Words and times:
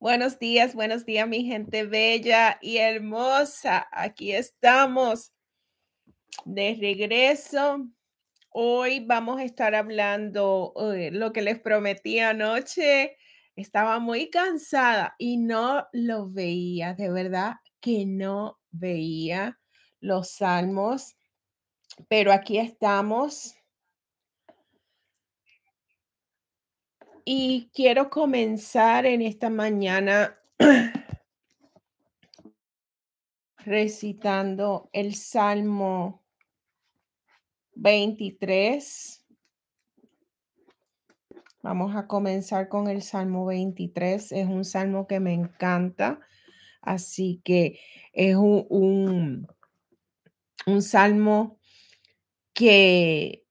Buenos 0.00 0.38
días, 0.38 0.74
buenos 0.74 1.04
días, 1.04 1.28
mi 1.28 1.44
gente 1.44 1.84
bella 1.84 2.58
y 2.62 2.78
hermosa. 2.78 3.86
Aquí 3.92 4.32
estamos 4.32 5.30
de 6.46 6.74
regreso. 6.80 7.86
Hoy 8.48 9.04
vamos 9.04 9.38
a 9.38 9.44
estar 9.44 9.74
hablando 9.74 10.72
eh, 10.94 11.10
lo 11.12 11.34
que 11.34 11.42
les 11.42 11.60
prometí 11.60 12.18
anoche. 12.18 13.18
Estaba 13.56 13.98
muy 13.98 14.30
cansada 14.30 15.16
y 15.18 15.36
no 15.36 15.86
lo 15.92 16.30
veía, 16.30 16.94
de 16.94 17.10
verdad 17.10 17.56
que 17.78 18.06
no 18.06 18.58
veía 18.70 19.60
los 20.00 20.30
salmos, 20.30 21.18
pero 22.08 22.32
aquí 22.32 22.56
estamos 22.56 23.54
Y 27.24 27.70
quiero 27.74 28.10
comenzar 28.10 29.06
en 29.06 29.22
esta 29.22 29.50
mañana 29.50 30.38
recitando 33.58 34.88
el 34.92 35.14
Salmo 35.14 36.22
23. 37.74 39.24
Vamos 41.62 41.94
a 41.94 42.06
comenzar 42.06 42.68
con 42.68 42.88
el 42.88 43.02
Salmo 43.02 43.46
23. 43.46 44.32
Es 44.32 44.46
un 44.46 44.64
salmo 44.64 45.06
que 45.06 45.20
me 45.20 45.34
encanta. 45.34 46.20
Así 46.80 47.42
que 47.44 47.78
es 48.12 48.36
un, 48.36 48.66
un, 48.70 49.46
un 50.66 50.82
salmo 50.82 51.58
que 52.54 53.44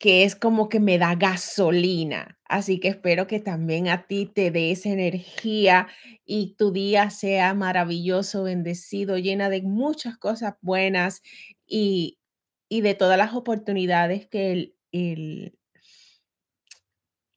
que 0.00 0.24
es 0.24 0.34
como 0.34 0.70
que 0.70 0.80
me 0.80 0.96
da 0.98 1.14
gasolina. 1.14 2.38
Así 2.48 2.80
que 2.80 2.88
espero 2.88 3.26
que 3.26 3.38
también 3.38 3.86
a 3.88 4.06
ti 4.06 4.24
te 4.26 4.50
dé 4.50 4.70
esa 4.72 4.88
energía 4.88 5.88
y 6.24 6.54
tu 6.56 6.72
día 6.72 7.10
sea 7.10 7.52
maravilloso, 7.52 8.44
bendecido, 8.44 9.18
llena 9.18 9.50
de 9.50 9.60
muchas 9.60 10.16
cosas 10.16 10.54
buenas 10.62 11.20
y, 11.66 12.18
y 12.70 12.80
de 12.80 12.94
todas 12.94 13.18
las 13.18 13.34
oportunidades 13.34 14.26
que 14.26 14.52
el, 14.52 14.74
el, 14.90 15.58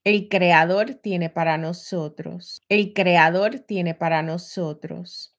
el 0.04 0.30
creador 0.30 0.94
tiene 0.94 1.28
para 1.28 1.58
nosotros. 1.58 2.62
El 2.70 2.94
creador 2.94 3.58
tiene 3.60 3.94
para 3.94 4.22
nosotros. 4.22 5.36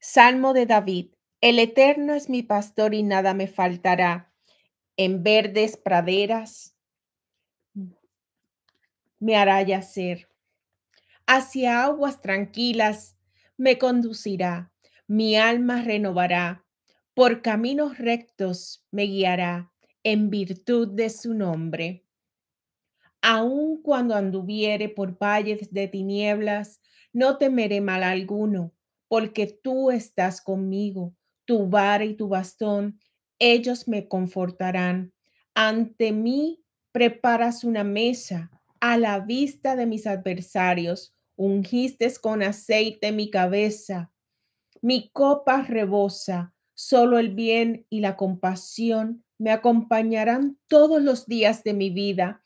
Salmo 0.00 0.54
de 0.54 0.66
David. 0.66 1.12
El 1.40 1.60
eterno 1.60 2.14
es 2.14 2.28
mi 2.28 2.42
pastor 2.42 2.94
y 2.94 3.04
nada 3.04 3.32
me 3.32 3.46
faltará 3.46 4.29
en 5.02 5.22
verdes 5.22 5.78
praderas 5.78 6.76
me 9.18 9.34
hará 9.34 9.62
yacer. 9.62 10.28
Hacia 11.26 11.84
aguas 11.84 12.20
tranquilas 12.20 13.16
me 13.56 13.78
conducirá, 13.78 14.70
mi 15.06 15.36
alma 15.36 15.80
renovará, 15.80 16.66
por 17.14 17.40
caminos 17.40 17.96
rectos 17.96 18.86
me 18.90 19.04
guiará 19.04 19.72
en 20.02 20.28
virtud 20.28 20.88
de 20.88 21.08
su 21.08 21.32
nombre. 21.32 22.04
Aun 23.22 23.80
cuando 23.80 24.14
anduviere 24.14 24.90
por 24.90 25.16
valles 25.16 25.72
de 25.72 25.88
tinieblas, 25.88 26.82
no 27.14 27.38
temeré 27.38 27.80
mal 27.80 28.02
alguno, 28.02 28.74
porque 29.08 29.46
tú 29.46 29.90
estás 29.90 30.42
conmigo, 30.42 31.14
tu 31.46 31.70
vara 31.70 32.04
y 32.04 32.16
tu 32.16 32.28
bastón 32.28 33.00
ellos 33.40 33.88
me 33.88 34.06
confortarán. 34.06 35.12
Ante 35.54 36.12
mí 36.12 36.62
preparas 36.92 37.64
una 37.64 37.82
mesa 37.82 38.50
a 38.78 38.96
la 38.96 39.18
vista 39.18 39.74
de 39.74 39.86
mis 39.86 40.06
adversarios. 40.06 41.14
Ungiste 41.34 42.12
con 42.20 42.42
aceite 42.42 43.10
mi 43.10 43.30
cabeza. 43.30 44.12
Mi 44.80 45.10
copa 45.12 45.62
rebosa. 45.62 46.54
Solo 46.74 47.18
el 47.18 47.34
bien 47.34 47.86
y 47.90 48.00
la 48.00 48.16
compasión 48.16 49.24
me 49.38 49.50
acompañarán 49.50 50.58
todos 50.68 51.02
los 51.02 51.26
días 51.26 51.64
de 51.64 51.74
mi 51.74 51.90
vida. 51.90 52.42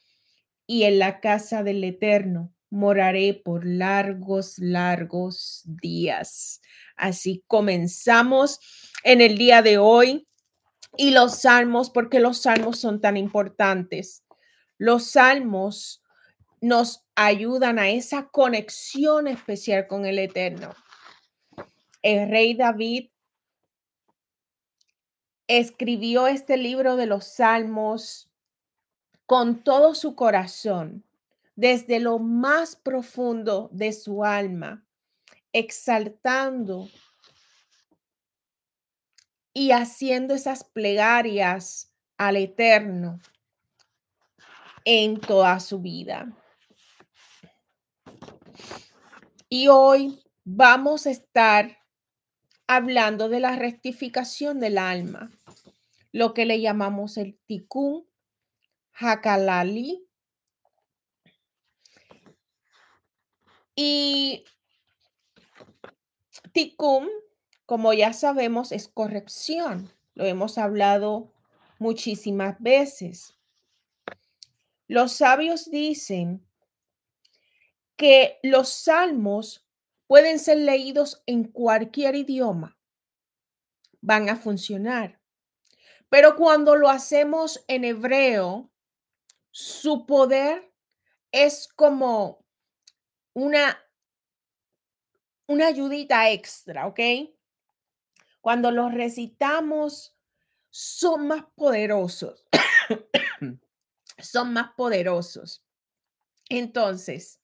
Y 0.66 0.84
en 0.84 0.98
la 0.98 1.20
casa 1.20 1.62
del 1.62 1.84
Eterno 1.84 2.52
moraré 2.70 3.34
por 3.34 3.66
largos, 3.66 4.58
largos 4.58 5.62
días. 5.64 6.60
Así 6.96 7.44
comenzamos 7.46 8.60
en 9.04 9.20
el 9.20 9.36
día 9.38 9.62
de 9.62 9.78
hoy 9.78 10.26
y 10.96 11.10
los 11.10 11.40
salmos, 11.40 11.90
porque 11.90 12.20
los 12.20 12.42
salmos 12.42 12.78
son 12.78 13.00
tan 13.00 13.16
importantes. 13.16 14.24
Los 14.78 15.06
salmos 15.12 16.02
nos 16.60 17.04
ayudan 17.14 17.78
a 17.78 17.90
esa 17.90 18.28
conexión 18.28 19.28
especial 19.28 19.86
con 19.86 20.06
el 20.06 20.18
Eterno. 20.18 20.74
El 22.02 22.30
rey 22.30 22.54
David 22.54 23.10
escribió 25.46 26.26
este 26.26 26.56
libro 26.56 26.96
de 26.96 27.06
los 27.06 27.26
salmos 27.26 28.30
con 29.26 29.62
todo 29.62 29.94
su 29.94 30.14
corazón, 30.14 31.04
desde 31.56 32.00
lo 32.00 32.18
más 32.18 32.76
profundo 32.76 33.68
de 33.72 33.92
su 33.92 34.24
alma, 34.24 34.84
exaltando 35.52 36.88
y 39.54 39.70
haciendo 39.70 40.34
esas 40.34 40.64
plegarias 40.64 41.92
al 42.18 42.36
Eterno 42.36 43.20
en 44.84 45.20
toda 45.20 45.60
su 45.60 45.80
vida. 45.80 46.30
Y 49.48 49.68
hoy 49.68 50.20
vamos 50.44 51.06
a 51.06 51.12
estar 51.12 51.78
hablando 52.66 53.28
de 53.28 53.38
la 53.40 53.54
rectificación 53.56 54.58
del 54.58 54.78
alma, 54.78 55.30
lo 56.10 56.34
que 56.34 56.44
le 56.44 56.60
llamamos 56.60 57.16
el 57.16 57.38
tikkun 57.46 58.04
hakalali. 58.92 60.04
Y 63.76 64.44
tikkun 66.52 67.08
como 67.66 67.92
ya 67.92 68.12
sabemos, 68.12 68.72
es 68.72 68.88
corrección. 68.88 69.90
Lo 70.14 70.24
hemos 70.24 70.58
hablado 70.58 71.32
muchísimas 71.78 72.60
veces. 72.60 73.36
Los 74.86 75.12
sabios 75.12 75.70
dicen 75.70 76.46
que 77.96 78.38
los 78.42 78.68
salmos 78.68 79.66
pueden 80.06 80.38
ser 80.38 80.58
leídos 80.58 81.22
en 81.26 81.44
cualquier 81.44 82.14
idioma. 82.16 82.76
Van 84.00 84.28
a 84.28 84.36
funcionar. 84.36 85.20
Pero 86.10 86.36
cuando 86.36 86.76
lo 86.76 86.90
hacemos 86.90 87.64
en 87.66 87.84
hebreo, 87.84 88.70
su 89.50 90.04
poder 90.06 90.70
es 91.32 91.66
como 91.68 92.44
una, 93.32 93.82
una 95.46 95.66
ayudita 95.66 96.30
extra, 96.30 96.86
¿ok? 96.86 97.00
Cuando 98.44 98.70
los 98.70 98.92
recitamos, 98.92 100.14
son 100.68 101.28
más 101.28 101.46
poderosos. 101.54 102.44
son 104.18 104.52
más 104.52 104.72
poderosos. 104.76 105.64
Entonces, 106.50 107.40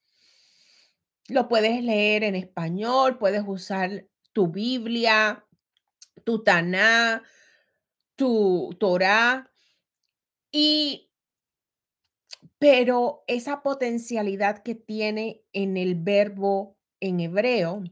lo 1.28 1.48
puedes 1.48 1.82
leer 1.82 2.22
en 2.22 2.34
español, 2.34 3.16
puedes 3.16 3.42
usar 3.46 4.08
tu 4.34 4.48
Biblia, 4.48 5.46
tu 6.24 6.44
Taná, 6.44 7.22
tu 8.14 8.76
Torah 8.78 9.50
y 10.52 11.10
pero 12.58 13.24
esa 13.26 13.62
potencialidad 13.62 14.62
que 14.62 14.74
tiene 14.74 15.46
en 15.54 15.78
el 15.78 15.94
verbo 15.94 16.76
en 17.00 17.20
hebreo 17.20 17.84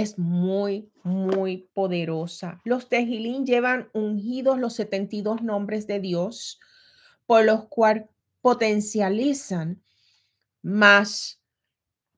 es 0.00 0.18
muy, 0.18 0.90
muy 1.04 1.68
poderosa. 1.72 2.60
Los 2.64 2.88
tejilín 2.88 3.46
llevan 3.46 3.88
ungidos 3.94 4.58
los 4.58 4.74
72 4.74 5.42
nombres 5.42 5.86
de 5.86 6.00
Dios, 6.00 6.60
por 7.24 7.44
los 7.44 7.66
cuales 7.68 8.04
potencializan 8.42 9.82
más 10.62 11.40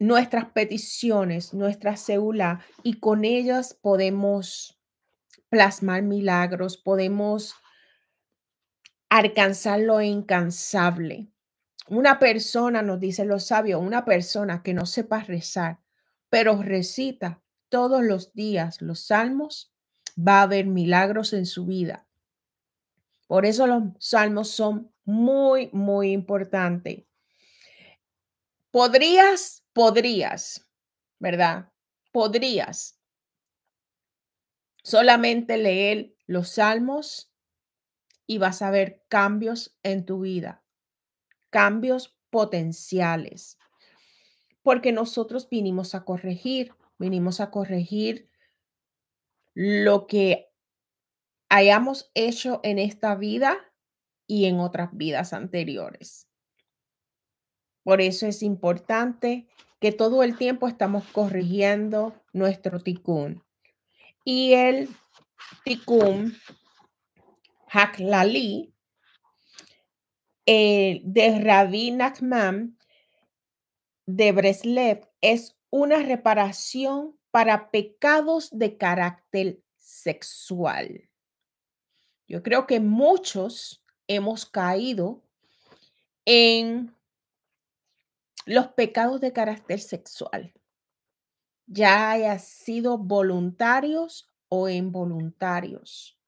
nuestras 0.00 0.46
peticiones, 0.46 1.54
nuestra 1.54 1.96
célula, 1.96 2.64
y 2.82 2.94
con 2.94 3.24
ellas 3.24 3.74
podemos 3.80 4.78
plasmar 5.48 6.02
milagros, 6.02 6.76
podemos 6.76 7.54
alcanzar 9.08 9.80
lo 9.80 10.00
incansable. 10.00 11.28
Una 11.88 12.18
persona, 12.18 12.82
nos 12.82 12.98
dice 12.98 13.24
los 13.24 13.46
sabios, 13.46 13.80
una 13.80 14.04
persona 14.04 14.62
que 14.62 14.74
no 14.74 14.84
sepa 14.84 15.20
rezar, 15.20 15.78
pero 16.28 16.60
recita 16.60 17.40
todos 17.68 18.02
los 18.02 18.32
días 18.34 18.80
los 18.82 19.00
salmos, 19.00 19.72
va 20.16 20.40
a 20.40 20.42
haber 20.42 20.66
milagros 20.66 21.32
en 21.32 21.46
su 21.46 21.66
vida. 21.66 22.06
Por 23.26 23.44
eso 23.46 23.66
los 23.66 23.82
salmos 23.98 24.50
son 24.50 24.92
muy, 25.04 25.70
muy 25.72 26.12
importantes. 26.12 27.04
podrías, 28.70 29.64
podrías, 29.72 30.66
¿verdad? 31.18 31.72
Podrías 32.12 32.98
solamente 34.82 35.58
leer 35.58 36.14
los 36.26 36.50
salmos 36.50 37.32
y 38.26 38.38
vas 38.38 38.62
a 38.62 38.70
ver 38.70 39.04
cambios 39.08 39.76
en 39.82 40.04
tu 40.04 40.20
vida, 40.20 40.62
cambios 41.50 42.16
potenciales, 42.30 43.58
porque 44.62 44.92
nosotros 44.92 45.48
vinimos 45.48 45.94
a 45.94 46.04
corregir, 46.04 46.74
vinimos 46.98 47.40
a 47.40 47.50
corregir 47.50 48.28
lo 49.54 50.06
que 50.06 50.48
hayamos 51.48 52.10
hecho 52.14 52.60
en 52.62 52.78
esta 52.78 53.14
vida 53.14 53.56
y 54.26 54.46
en 54.46 54.60
otras 54.60 54.90
vidas 54.92 55.32
anteriores. 55.32 56.28
Por 57.82 58.00
eso 58.00 58.26
es 58.26 58.42
importante 58.42 59.48
que 59.80 59.92
todo 59.92 60.22
el 60.22 60.36
tiempo 60.36 60.68
estamos 60.68 61.04
corrigiendo 61.06 62.14
nuestro 62.32 62.80
ticún. 62.80 63.42
Y 64.24 64.52
el 64.52 64.88
ticún 65.64 66.36
Haklali 67.70 68.74
eh, 70.46 71.00
de 71.04 71.40
Rabbi 71.40 71.90
Nachman 71.90 72.78
de 74.06 74.32
Breslev 74.32 75.08
es 75.20 75.57
una 75.70 76.02
reparación 76.02 77.18
para 77.30 77.70
pecados 77.70 78.48
de 78.52 78.76
carácter 78.76 79.60
sexual. 79.76 81.08
Yo 82.26 82.42
creo 82.42 82.66
que 82.66 82.80
muchos 82.80 83.84
hemos 84.06 84.46
caído 84.46 85.22
en 86.24 86.94
los 88.46 88.68
pecados 88.68 89.20
de 89.20 89.32
carácter 89.32 89.78
sexual, 89.78 90.54
ya 91.66 92.10
haya 92.10 92.38
sido 92.38 92.96
voluntarios 92.96 94.28
o 94.48 94.68
involuntarios. 94.68 96.18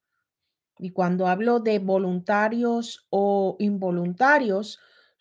Y 0.78 0.90
cuando 0.90 1.26
hablo 1.26 1.60
de 1.60 1.78
voluntarios 1.78 3.06
o 3.10 3.56
involuntarios, 3.58 4.78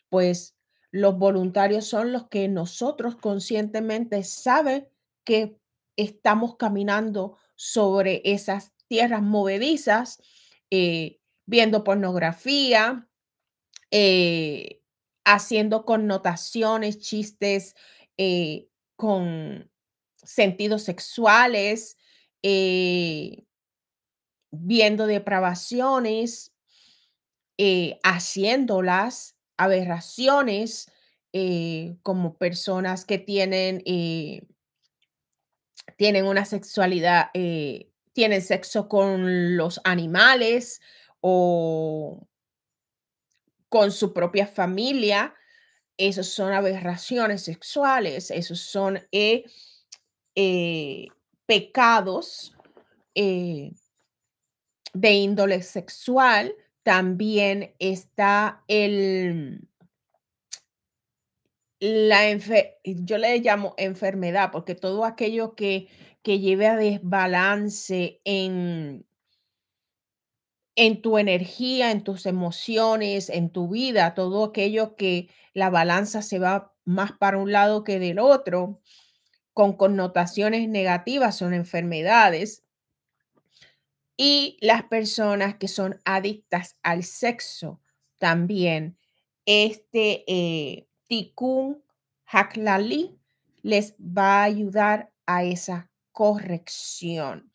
pues 0.10 0.59
los 0.92 1.18
voluntarios 1.18 1.86
son 1.86 2.12
los 2.12 2.28
que 2.28 2.48
nosotros 2.48 3.16
conscientemente 3.16 4.24
saben 4.24 4.88
que 5.24 5.58
estamos 5.96 6.56
caminando 6.58 7.38
sobre 7.56 8.22
esas 8.24 8.74
tierras 8.88 9.22
movedizas, 9.22 10.22
eh, 10.72 11.20
viendo 11.46 11.84
pornografía, 11.84 13.08
eh, 13.92 14.82
haciendo 15.26 15.86
connotaciones, 15.86 17.00
chistes 17.00 17.76
eh, 18.18 18.68
con 18.96 19.70
sentidos 20.16 20.84
sexuales, 20.84 21.98
viendo 24.52 25.06
depravaciones, 25.08 26.54
haciéndolas, 28.04 29.39
aberraciones, 29.60 30.92
como 32.02 32.38
personas 32.38 33.06
que 33.06 33.20
tienen 33.20 33.84
tienen 36.00 36.26
una 36.26 36.46
sexualidad, 36.46 37.30
eh, 37.34 37.90
tienen 38.14 38.42
sexo 38.42 38.88
con 38.88 39.58
los 39.58 39.82
animales 39.84 40.82
o 41.20 42.26
con 43.68 43.92
su 43.92 44.14
propia 44.14 44.48
familia. 44.48 45.36
Esos 45.98 46.28
son 46.28 46.54
aberraciones 46.54 47.44
sexuales, 47.44 48.32
esos 48.32 48.62
son 48.62 49.06
eh, 49.12 49.44
eh, 50.36 51.08
pecados 51.46 52.56
de 53.14 53.74
índole 55.12 55.62
sexual. 55.62 56.56
También 56.84 57.76
está 57.80 58.64
el, 58.68 59.70
la 61.80 62.30
yo 62.84 63.18
le 63.18 63.40
llamo 63.40 63.74
enfermedad, 63.78 64.52
porque 64.52 64.76
todo 64.76 65.06
aquello 65.06 65.56
que, 65.56 65.88
que 66.22 66.40
lleve 66.40 66.68
a 66.68 66.76
desbalance 66.76 68.22
en, 68.26 69.06
en 70.76 71.02
tu 71.02 71.18
energía, 71.18 71.92
en 71.92 72.04
tus 72.04 72.26
emociones, 72.26 73.30
en 73.30 73.50
tu 73.52 73.70
vida, 73.70 74.14
todo 74.14 74.46
aquello 74.46 74.96
que 74.96 75.30
la 75.54 75.70
balanza 75.70 76.22
se 76.22 76.40
va 76.40 76.74
más 76.86 77.12
para 77.14 77.38
un 77.38 77.52
lado 77.52 77.84
que 77.84 78.00
del 78.00 78.20
otro, 78.20 78.82
con 79.54 79.74
connotaciones 79.74 80.68
negativas, 80.70 81.38
son 81.38 81.54
enfermedades. 81.54 82.64
Y 84.22 84.58
las 84.60 84.84
personas 84.84 85.56
que 85.56 85.70
son 85.70 86.02
adictas 86.04 86.76
al 86.84 87.06
sexo 87.06 87.80
también, 88.18 88.98
este, 89.46 90.26
eh, 90.28 90.90
Tikkun 91.08 91.82
Haklali 92.26 93.18
les 93.62 93.96
va 93.96 94.42
a 94.42 94.44
ayudar 94.44 95.14
a 95.26 95.46
esa 95.46 95.90
corrección. 96.12 97.50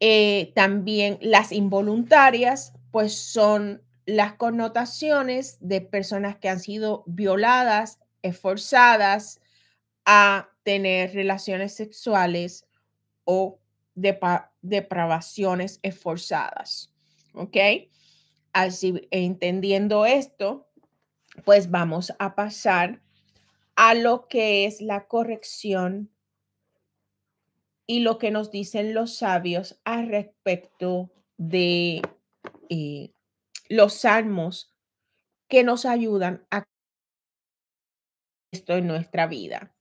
Eh, 0.00 0.52
también 0.54 1.16
las 1.22 1.50
involuntarias, 1.50 2.74
pues 2.90 3.16
son 3.16 3.82
las 4.04 4.34
connotaciones 4.34 5.56
de 5.60 5.80
personas 5.80 6.36
que 6.36 6.50
han 6.50 6.60
sido 6.60 7.04
violadas, 7.06 8.00
esforzadas 8.20 9.40
a 10.04 10.50
tener 10.62 11.14
relaciones 11.14 11.74
sexuales 11.74 12.66
o 13.24 13.63
depravaciones 13.94 15.80
esforzadas. 15.82 16.92
¿Ok? 17.34 17.56
Así, 18.52 19.08
entendiendo 19.10 20.06
esto, 20.06 20.68
pues 21.44 21.70
vamos 21.70 22.12
a 22.18 22.34
pasar 22.34 23.02
a 23.76 23.94
lo 23.94 24.28
que 24.28 24.66
es 24.66 24.80
la 24.80 25.06
corrección 25.06 26.10
y 27.86 28.00
lo 28.00 28.18
que 28.18 28.30
nos 28.30 28.50
dicen 28.50 28.94
los 28.94 29.16
sabios 29.16 29.80
al 29.84 30.08
respecto 30.08 31.12
de 31.36 32.00
eh, 32.68 33.12
los 33.68 33.94
salmos 33.94 34.74
que 35.48 35.64
nos 35.64 35.84
ayudan 35.84 36.46
a 36.50 36.64
esto 38.52 38.74
en 38.74 38.86
nuestra 38.86 39.26
vida. 39.26 39.74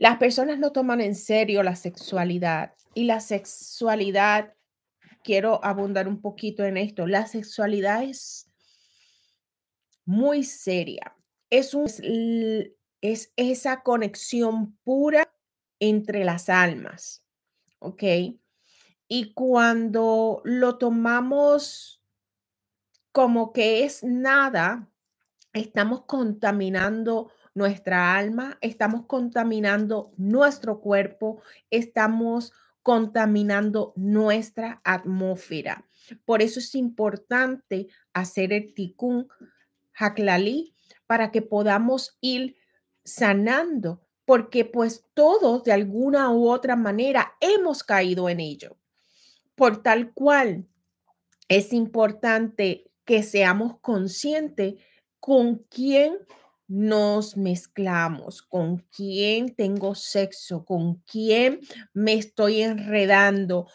Las 0.00 0.16
personas 0.16 0.58
no 0.58 0.72
toman 0.72 1.02
en 1.02 1.14
serio 1.14 1.62
la 1.62 1.76
sexualidad 1.76 2.72
y 2.94 3.04
la 3.04 3.20
sexualidad, 3.20 4.54
quiero 5.22 5.62
abundar 5.62 6.08
un 6.08 6.22
poquito 6.22 6.64
en 6.64 6.78
esto, 6.78 7.06
la 7.06 7.26
sexualidad 7.26 8.02
es 8.04 8.50
muy 10.06 10.42
seria. 10.42 11.14
Es, 11.50 11.74
un, 11.74 11.84
es 13.02 13.30
esa 13.36 13.82
conexión 13.82 14.74
pura 14.84 15.30
entre 15.78 16.24
las 16.24 16.48
almas, 16.48 17.22
¿ok? 17.78 18.02
Y 19.06 19.34
cuando 19.34 20.40
lo 20.44 20.78
tomamos 20.78 22.02
como 23.12 23.52
que 23.52 23.84
es 23.84 24.02
nada, 24.02 24.88
estamos 25.52 26.06
contaminando 26.06 27.30
nuestra 27.54 28.16
alma, 28.16 28.58
estamos 28.60 29.06
contaminando 29.06 30.12
nuestro 30.16 30.80
cuerpo, 30.80 31.42
estamos 31.70 32.52
contaminando 32.82 33.92
nuestra 33.96 34.80
atmósfera. 34.84 35.84
Por 36.24 36.42
eso 36.42 36.60
es 36.60 36.74
importante 36.74 37.88
hacer 38.12 38.52
el 38.52 38.74
ticún 38.74 39.28
Haklali 39.94 40.74
para 41.06 41.30
que 41.30 41.42
podamos 41.42 42.16
ir 42.20 42.56
sanando, 43.04 44.02
porque 44.24 44.64
pues 44.64 45.04
todos 45.14 45.64
de 45.64 45.72
alguna 45.72 46.30
u 46.30 46.48
otra 46.48 46.76
manera 46.76 47.34
hemos 47.40 47.82
caído 47.82 48.28
en 48.28 48.40
ello. 48.40 48.78
Por 49.54 49.82
tal 49.82 50.12
cual 50.14 50.66
es 51.48 51.72
importante 51.72 52.90
que 53.04 53.22
seamos 53.22 53.78
conscientes 53.80 54.74
con 55.18 55.58
quién 55.68 56.16
nos 56.70 57.36
mezclamos, 57.36 58.42
con 58.42 58.78
quién 58.94 59.56
tengo 59.56 59.96
sexo, 59.96 60.64
con 60.64 61.02
quién 61.02 61.58
me 61.92 62.12
estoy 62.12 62.62
enredando. 62.62 63.66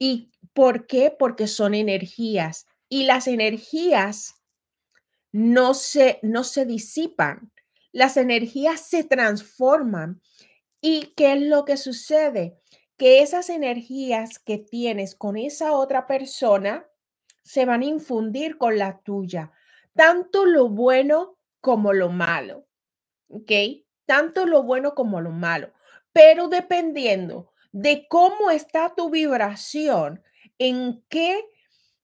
¿Y 0.00 0.32
por 0.52 0.88
qué? 0.88 1.14
Porque 1.16 1.46
son 1.46 1.74
energías. 1.74 2.66
Y 2.88 3.04
las 3.04 3.28
energías 3.28 4.34
no 5.30 5.74
se, 5.74 6.18
no 6.22 6.42
se 6.42 6.66
disipan, 6.66 7.52
las 7.92 8.16
energías 8.16 8.80
se 8.80 9.04
transforman. 9.04 10.20
¿Y 10.80 11.12
qué 11.14 11.34
es 11.34 11.42
lo 11.42 11.64
que 11.64 11.76
sucede? 11.76 12.58
Que 12.96 13.22
esas 13.22 13.48
energías 13.48 14.40
que 14.40 14.58
tienes 14.58 15.14
con 15.14 15.36
esa 15.36 15.70
otra 15.74 16.08
persona 16.08 16.84
se 17.44 17.64
van 17.64 17.82
a 17.82 17.86
infundir 17.86 18.58
con 18.58 18.76
la 18.76 18.98
tuya, 19.02 19.52
tanto 19.94 20.46
lo 20.46 20.68
bueno 20.68 21.38
como 21.62 21.94
lo 21.94 22.10
malo, 22.10 22.66
¿ok? 23.28 23.50
Tanto 24.04 24.44
lo 24.44 24.64
bueno 24.64 24.94
como 24.94 25.22
lo 25.22 25.30
malo, 25.30 25.72
pero 26.12 26.48
dependiendo 26.48 27.52
de 27.70 28.06
cómo 28.08 28.50
está 28.50 28.94
tu 28.94 29.08
vibración, 29.08 30.22
en 30.58 31.02
qué 31.08 31.42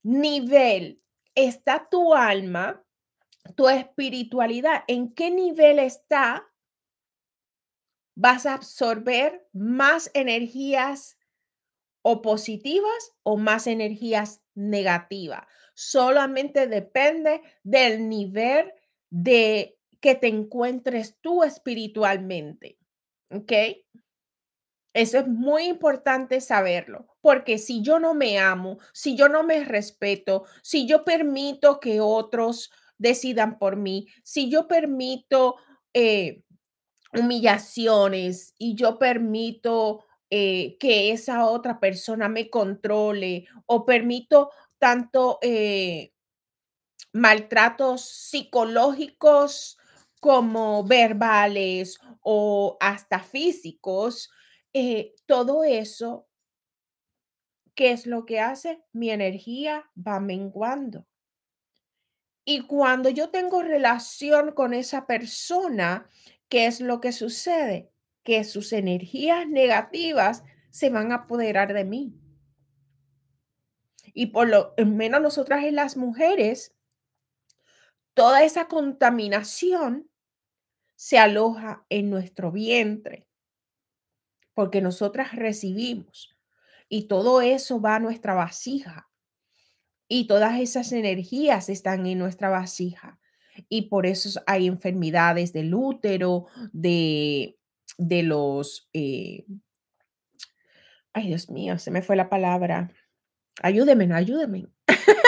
nivel 0.03 1.03
está 1.35 1.89
tu 1.91 2.15
alma, 2.15 2.83
tu 3.57 3.69
espiritualidad, 3.69 4.85
en 4.87 5.13
qué 5.13 5.31
nivel 5.31 5.81
está, 5.81 6.49
vas 8.15 8.47
a 8.47 8.55
absorber 8.55 9.47
más 9.53 10.11
energías 10.15 11.19
o 12.03 12.23
positivas 12.23 13.13
o 13.23 13.37
más 13.37 13.67
energías 13.67 14.41
negativas. 14.55 15.47
Solamente 15.75 16.67
depende 16.67 17.43
del 17.63 18.09
nivel 18.09 18.73
de 19.11 19.77
que 20.01 20.15
te 20.15 20.29
encuentres 20.29 21.19
tú 21.21 21.43
espiritualmente. 21.43 22.79
¿Ok? 23.31 23.53
Eso 24.95 25.19
es 25.19 25.29
muy 25.29 25.65
importante 25.65 26.41
saberlo, 26.41 27.07
porque 27.21 27.59
si 27.59 27.83
yo 27.83 28.01
no 28.01 28.15
me 28.15 28.39
amo, 28.39 28.79
si 28.93 29.17
yo 29.17 29.29
no 29.29 29.45
me 29.45 29.65
respeto, 29.65 30.45
si 30.63 30.87
yo 30.87 31.05
permito 31.05 31.79
que 31.79 32.01
otros 32.01 32.71
decidan 32.97 33.59
por 33.59 33.77
mí, 33.77 34.09
si 34.25 34.51
yo 34.51 34.67
permito 34.67 35.57
eh, 35.93 36.43
humillaciones 37.13 38.55
y 38.59 38.75
yo 38.75 38.99
permito 38.99 40.05
eh, 40.31 40.77
que 40.79 41.13
esa 41.13 41.47
otra 41.47 41.81
persona 41.81 42.29
me 42.29 42.51
controle 42.51 43.47
o 43.67 43.85
permito 43.85 44.51
tanto 44.79 45.39
eh, 45.43 46.13
maltratos 47.19 48.05
psicológicos 48.09 49.79
como 50.21 50.85
verbales 50.85 51.99
o 52.23 52.77
hasta 52.81 53.21
físicos, 53.21 54.31
eh, 54.73 55.15
todo 55.27 55.65
eso, 55.65 56.27
¿qué 57.75 57.93
es 57.93 58.07
lo 58.07 58.27
que 58.27 58.41
hace? 58.41 58.83
Mi 58.93 59.11
energía 59.11 59.91
va 59.97 60.21
menguando. 60.21 61.07
Y 62.45 62.63
cuando 62.63 63.11
yo 63.11 63.29
tengo 63.29 63.63
relación 63.63 64.53
con 64.53 64.73
esa 64.73 65.07
persona, 65.07 66.09
¿qué 66.49 66.67
es 66.67 66.81
lo 66.81 67.01
que 67.01 67.13
sucede? 67.13 67.93
Que 68.23 68.43
sus 68.45 68.73
energías 68.73 69.47
negativas 69.47 70.45
se 70.71 70.91
van 70.91 71.13
a 71.13 71.17
apoderar 71.17 71.75
de 71.75 71.85
mí. 71.85 72.15
Y 74.15 74.27
por 74.27 74.49
lo 74.49 74.75
menos 74.85 75.21
nosotras 75.21 75.65
en 75.65 75.77
las 75.77 75.97
mujeres, 75.97 76.75
toda 78.19 78.43
esa 78.43 78.67
contaminación 78.67 80.11
se 80.97 81.19
aloja 81.19 81.87
en 81.89 82.11
nuestro 82.11 82.51
vientre, 82.51 83.29
porque 84.55 84.81
nosotras 84.81 85.37
recibimos 85.37 86.37
y 86.89 87.07
todo 87.07 87.43
eso 87.43 87.81
va 87.81 87.95
a 87.95 88.01
nuestra 88.01 88.35
vasija 88.35 89.09
y 90.09 90.27
todas 90.27 90.59
esas 90.59 90.91
energías 90.91 91.69
están 91.69 92.07
en 92.07 92.19
nuestra 92.19 92.49
vasija 92.49 93.21
y 93.69 93.83
por 93.83 94.05
eso 94.05 94.43
hay 94.49 94.67
enfermedades 94.67 95.53
del 95.53 95.73
útero, 95.73 96.47
de, 96.73 97.57
de 97.99 98.25
los, 98.25 98.91
eh, 98.95 99.47
ay 101.13 101.29
Dios 101.29 101.51
mío, 101.51 101.79
se 101.79 101.93
me 101.93 102.03
fue 102.03 102.17
la 102.17 102.29
palabra, 102.29 102.91
ayúdenme, 103.63 104.13
ayúdenme, 104.13 104.67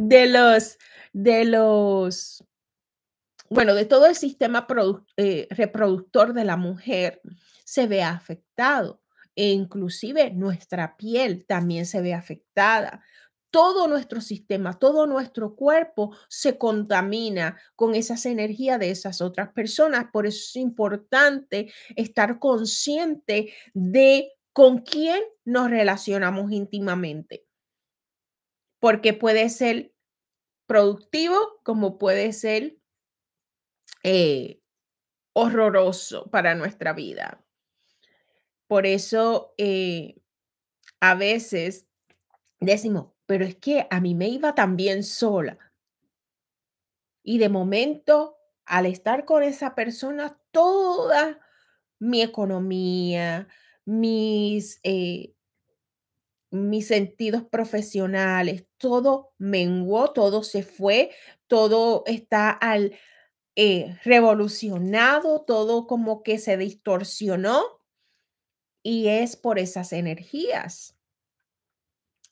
de 0.00 0.26
los, 0.26 0.78
de 1.12 1.44
los, 1.44 2.42
bueno, 3.50 3.74
de 3.74 3.84
todo 3.84 4.06
el 4.06 4.16
sistema 4.16 4.66
eh, 5.18 5.46
reproductor 5.50 6.32
de 6.32 6.44
la 6.44 6.56
mujer 6.56 7.20
se 7.64 7.86
ve 7.86 8.02
afectado. 8.02 9.02
E 9.36 9.50
inclusive 9.50 10.30
nuestra 10.30 10.96
piel 10.96 11.44
también 11.46 11.84
se 11.84 12.00
ve 12.00 12.14
afectada. 12.14 13.04
Todo 13.50 13.88
nuestro 13.88 14.22
sistema, 14.22 14.78
todo 14.78 15.06
nuestro 15.06 15.54
cuerpo 15.54 16.16
se 16.28 16.56
contamina 16.56 17.58
con 17.76 17.94
esas 17.94 18.24
energías 18.24 18.78
de 18.78 18.90
esas 18.90 19.20
otras 19.20 19.52
personas. 19.52 20.06
Por 20.12 20.26
eso 20.26 20.38
es 20.38 20.56
importante 20.56 21.72
estar 21.94 22.38
consciente 22.38 23.52
de 23.74 24.32
con 24.52 24.78
quién 24.78 25.22
nos 25.44 25.68
relacionamos 25.68 26.50
íntimamente. 26.52 27.49
Porque 28.80 29.12
puede 29.12 29.48
ser 29.48 29.94
productivo 30.66 31.60
como 31.62 31.98
puede 31.98 32.32
ser 32.32 32.78
eh, 34.02 34.60
horroroso 35.32 36.30
para 36.30 36.54
nuestra 36.54 36.92
vida. 36.92 37.44
Por 38.66 38.86
eso 38.86 39.54
eh, 39.58 40.16
a 41.00 41.14
veces 41.14 41.86
decimos, 42.60 43.12
pero 43.26 43.44
es 43.44 43.56
que 43.56 43.86
a 43.90 44.00
mí 44.00 44.14
me 44.14 44.28
iba 44.28 44.54
tan 44.54 44.76
bien 44.76 45.02
sola. 45.02 45.58
Y 47.22 47.38
de 47.38 47.48
momento, 47.48 48.36
al 48.64 48.86
estar 48.86 49.24
con 49.24 49.42
esa 49.42 49.74
persona, 49.74 50.40
toda 50.52 51.40
mi 51.98 52.22
economía, 52.22 53.48
mis 53.84 54.80
eh, 54.84 55.34
mis 56.50 56.88
sentidos 56.88 57.44
profesionales, 57.44 58.66
todo 58.80 59.32
menguó, 59.38 60.12
todo 60.12 60.42
se 60.42 60.62
fue, 60.62 61.10
todo 61.46 62.02
está 62.06 62.50
al 62.50 62.98
eh, 63.54 63.96
revolucionado, 64.04 65.42
todo 65.42 65.86
como 65.86 66.22
que 66.22 66.38
se 66.38 66.56
distorsionó 66.56 67.62
y 68.82 69.08
es 69.08 69.36
por 69.36 69.58
esas 69.58 69.92
energías. 69.92 70.96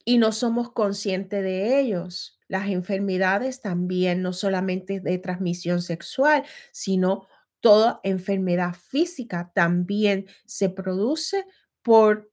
Y 0.05 0.17
no 0.17 0.33
somos 0.33 0.73
conscientes 0.73 1.43
de 1.43 1.81
ellos. 1.81 2.39
Las 2.49 2.69
enfermedades 2.71 3.61
también, 3.61 4.23
no 4.23 4.33
solamente 4.33 5.01
de 5.01 5.19
transmisión 5.19 5.83
sexual, 5.83 6.45
sino 6.73 7.27
toda 7.61 8.01
enfermedad 8.05 8.75
física 8.75 9.53
también 9.55 10.27
se 10.47 10.71
produce 10.71 11.45
por 11.83 12.31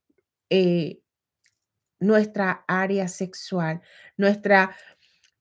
eh, 0.50 1.01
nuestra 2.00 2.64
área 2.68 3.08
sexual, 3.08 3.82
nuestra 4.18 4.75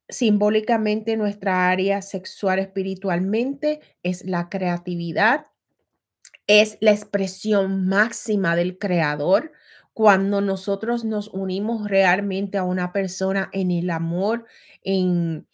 simbólicamente 0.08 1.16
nuestra 1.16 1.70
área 1.70 2.02
sexual 2.02 2.58
espiritualmente 2.58 3.80
es 4.02 4.24
la 4.24 4.48
creatividad, 4.48 5.46
es 6.46 6.76
la 6.80 6.92
expresión 6.92 7.86
máxima 7.86 8.54
del 8.56 8.78
creador. 8.78 9.52
Cuando 9.94 10.40
nosotros 10.40 11.04
nos 11.04 11.28
unimos 11.28 11.88
realmente 11.88 12.58
a 12.58 12.64
una 12.64 12.92
persona 12.92 13.48
en 13.52 13.70
el 13.70 13.90
amor, 13.90 14.44
en, 14.82 15.46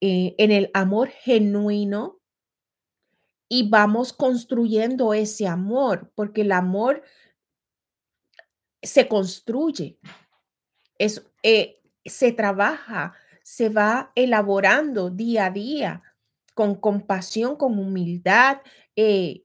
eh, 0.00 0.34
en 0.38 0.50
el 0.50 0.70
amor 0.74 1.08
genuino, 1.08 2.18
y 3.48 3.70
vamos 3.70 4.12
construyendo 4.12 5.14
ese 5.14 5.46
amor, 5.46 6.12
porque 6.14 6.42
el 6.42 6.52
amor 6.52 7.02
se 8.82 9.08
construye, 9.08 9.98
es, 10.98 11.24
eh, 11.42 11.80
se 12.04 12.32
trabaja, 12.32 13.14
se 13.42 13.68
va 13.68 14.12
elaborando 14.14 15.10
día 15.10 15.46
a 15.46 15.50
día 15.50 16.02
con 16.54 16.74
compasión, 16.74 17.56
con 17.56 17.78
humildad, 17.78 18.58
eh, 18.96 19.44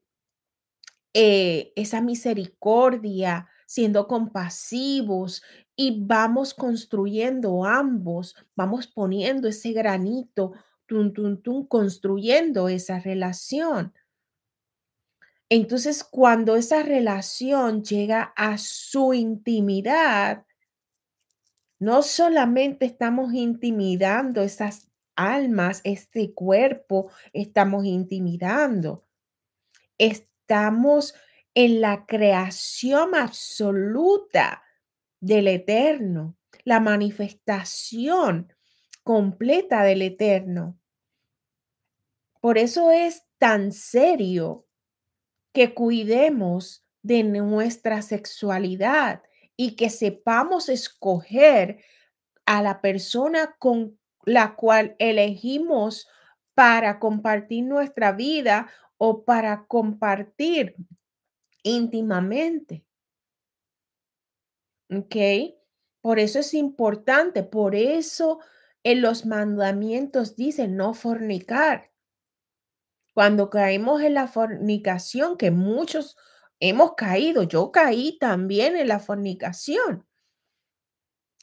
eh, 1.14 1.72
esa 1.76 2.02
misericordia, 2.02 3.48
siendo 3.68 4.08
compasivos 4.08 5.44
y 5.76 6.04
vamos 6.06 6.54
construyendo 6.54 7.66
ambos, 7.66 8.36
vamos 8.56 8.88
poniendo 8.88 9.48
ese 9.48 9.74
granito, 9.74 10.54
tum, 10.88 11.14
tum, 11.14 11.42
tum, 11.42 11.68
construyendo 11.68 12.68
esa 12.68 13.00
relación. 13.00 13.94
Entonces, 15.50 16.04
cuando 16.04 16.56
esa 16.56 16.82
relación 16.82 17.84
llega 17.84 18.34
a 18.36 18.58
su 18.58 19.14
intimidad, 19.14 20.46
no 21.84 22.02
solamente 22.02 22.86
estamos 22.86 23.34
intimidando 23.34 24.42
esas 24.42 24.90
almas, 25.18 25.82
este 25.84 26.34
cuerpo, 26.34 27.12
estamos 27.34 27.84
intimidando. 27.84 29.06
Estamos 29.98 31.14
en 31.54 31.82
la 31.82 32.06
creación 32.06 33.16
absoluta 33.16 34.64
del 35.20 35.50
eterno, 35.50 36.38
la 36.64 36.80
manifestación 36.80 38.54
completa 39.04 39.84
del 39.84 40.04
eterno. 40.04 40.80
Por 42.40 42.58
eso 42.58 42.92
es 42.92 43.24
tan 43.38 43.74
serio 43.74 44.66
que 45.52 45.74
cuidemos 45.74 46.86
de 47.02 47.24
nuestra 47.24 48.02
sexualidad 48.02 49.22
y 49.56 49.76
que 49.76 49.90
sepamos 49.90 50.70
escoger 50.70 51.84
a 52.46 52.62
la 52.62 52.82
persona 52.82 53.56
con 53.60 54.00
la 54.26 54.56
cual 54.56 54.96
elegimos 55.00 56.08
para 56.54 57.00
compartir 57.00 57.64
nuestra 57.64 58.12
vida 58.12 58.70
o 58.98 59.26
para 59.26 59.66
compartir 59.68 60.76
íntimamente. 61.64 62.86
¿Ok? 64.90 65.16
Por 66.02 66.20
eso 66.20 66.40
es 66.40 66.54
importante, 66.54 67.44
por 67.44 67.76
eso 67.76 68.40
en 68.84 69.02
los 69.02 69.26
mandamientos 69.26 70.36
dice 70.36 70.68
no 70.68 70.94
fornicar. 70.94 71.92
Cuando 73.14 73.50
caemos 73.50 74.02
en 74.02 74.16
la 74.16 74.28
fornicación, 74.28 75.38
que 75.38 75.52
muchos 75.52 76.18
hemos 76.70 76.96
caído, 76.96 77.44
yo 77.44 77.74
caí 77.74 78.18
también 78.18 78.78
en 78.78 78.88
la 78.88 79.00
fornicación. 79.00 80.08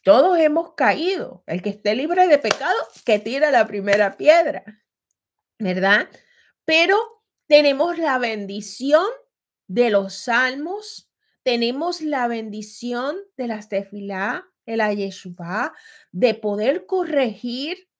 Todos 0.03 0.39
hemos 0.39 0.73
caído. 0.75 1.45
El 1.47 1.61
que 1.61 1.69
esté 1.69 1.95
libre 1.95 2.27
de 2.27 2.39
pecado, 2.39 2.79
que 3.05 3.19
tire 3.19 3.51
la 3.51 3.67
primera 3.67 4.17
piedra, 4.17 4.65
¿verdad? 5.59 6.09
Pero 6.65 6.97
tenemos 7.47 7.99
la 7.99 8.17
bendición 8.17 9.05
de 9.69 9.91
los 9.91 10.15
salmos, 10.15 11.13
tenemos 11.43 12.01
la 12.01 12.27
bendición 12.27 13.19
de 13.37 13.47
las 13.47 13.69
tefilá, 13.69 14.51
el 14.65 14.81
ayeshua, 14.81 15.75
de 16.13 16.33
poder 16.33 16.87
corregir 16.87 17.91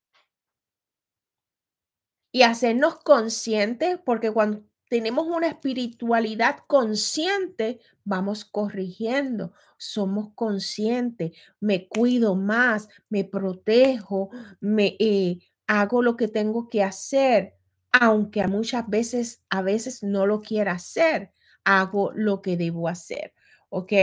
y 2.31 2.41
hacernos 2.41 2.95
conscientes, 2.95 3.99
porque 4.03 4.31
cuando 4.31 4.70
tenemos 4.91 5.25
una 5.25 5.47
espiritualidad 5.47 6.57
consciente, 6.67 7.79
vamos 8.03 8.43
corrigiendo, 8.43 9.53
somos 9.77 10.33
conscientes, 10.35 11.31
me 11.61 11.87
cuido 11.87 12.35
más, 12.35 12.89
me 13.07 13.23
protejo, 13.23 14.31
me 14.59 14.97
eh, 14.99 15.39
hago 15.65 16.01
lo 16.01 16.17
que 16.17 16.27
tengo 16.27 16.67
que 16.67 16.83
hacer, 16.83 17.53
aunque 17.93 18.41
a 18.41 18.49
muchas 18.49 18.85
veces, 18.89 19.41
a 19.49 19.61
veces 19.61 20.03
no 20.03 20.25
lo 20.25 20.41
quiera 20.41 20.73
hacer, 20.73 21.31
hago 21.63 22.11
lo 22.13 22.41
que 22.41 22.57
debo 22.57 22.89
hacer, 22.89 23.33
¿ok? 23.69 23.93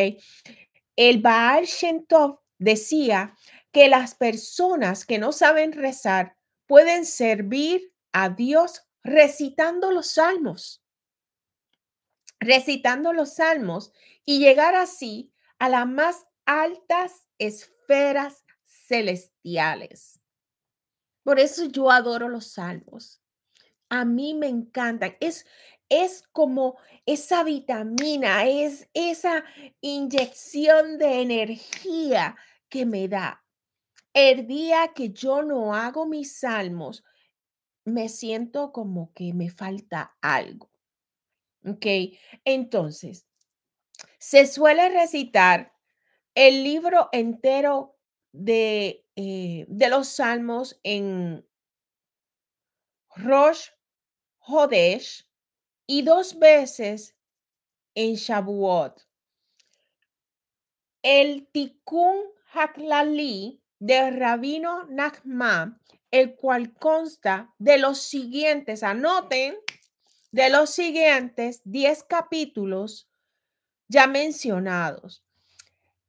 El 0.96 1.20
Baal 1.20 1.66
Shem 1.66 2.06
decía 2.58 3.36
que 3.72 3.88
las 3.88 4.14
personas 4.14 5.04
que 5.04 5.18
no 5.18 5.32
saben 5.32 5.72
rezar 5.72 6.34
pueden 6.66 7.04
servir 7.04 7.92
a 8.12 8.30
Dios 8.30 8.87
recitando 9.08 9.90
los 9.90 10.12
salmos, 10.12 10.82
recitando 12.40 13.12
los 13.12 13.34
salmos 13.34 13.92
y 14.24 14.38
llegar 14.38 14.74
así 14.74 15.32
a 15.58 15.68
las 15.68 15.86
más 15.86 16.26
altas 16.44 17.26
esferas 17.38 18.44
celestiales. 18.64 20.20
Por 21.22 21.40
eso 21.40 21.66
yo 21.66 21.90
adoro 21.90 22.28
los 22.28 22.52
salmos. 22.52 23.20
A 23.88 24.04
mí 24.04 24.34
me 24.34 24.48
encantan. 24.48 25.16
Es, 25.20 25.46
es 25.88 26.22
como 26.32 26.78
esa 27.06 27.42
vitamina, 27.44 28.46
es 28.46 28.88
esa 28.94 29.44
inyección 29.80 30.98
de 30.98 31.22
energía 31.22 32.36
que 32.68 32.86
me 32.86 33.08
da. 33.08 33.44
El 34.12 34.46
día 34.46 34.92
que 34.94 35.10
yo 35.10 35.42
no 35.42 35.74
hago 35.74 36.06
mis 36.06 36.38
salmos, 36.38 37.04
me 37.88 38.08
siento 38.08 38.72
como 38.72 39.12
que 39.14 39.32
me 39.32 39.50
falta 39.50 40.16
algo. 40.20 40.70
¿Ok? 41.64 41.86
Entonces, 42.44 43.26
se 44.18 44.46
suele 44.46 44.88
recitar 44.88 45.72
el 46.34 46.62
libro 46.62 47.08
entero 47.12 47.96
de, 48.32 49.04
eh, 49.16 49.66
de 49.68 49.88
los 49.88 50.08
salmos 50.08 50.78
en 50.82 51.44
Rosh 53.16 53.70
Hodesh 54.40 55.28
y 55.86 56.02
dos 56.02 56.38
veces 56.38 57.16
en 57.94 58.14
Shavuot. 58.14 59.02
El 61.02 61.48
Tikkun 61.48 62.18
Haklali 62.52 63.62
de 63.78 64.10
Rabino 64.10 64.84
Nachman 64.86 65.80
el 66.10 66.36
cual 66.36 66.74
consta 66.74 67.54
de 67.58 67.78
los 67.78 68.00
siguientes, 68.00 68.82
anoten, 68.82 69.56
de 70.30 70.50
los 70.50 70.70
siguientes 70.70 71.60
10 71.64 72.02
capítulos 72.04 73.08
ya 73.88 74.06
mencionados. 74.06 75.24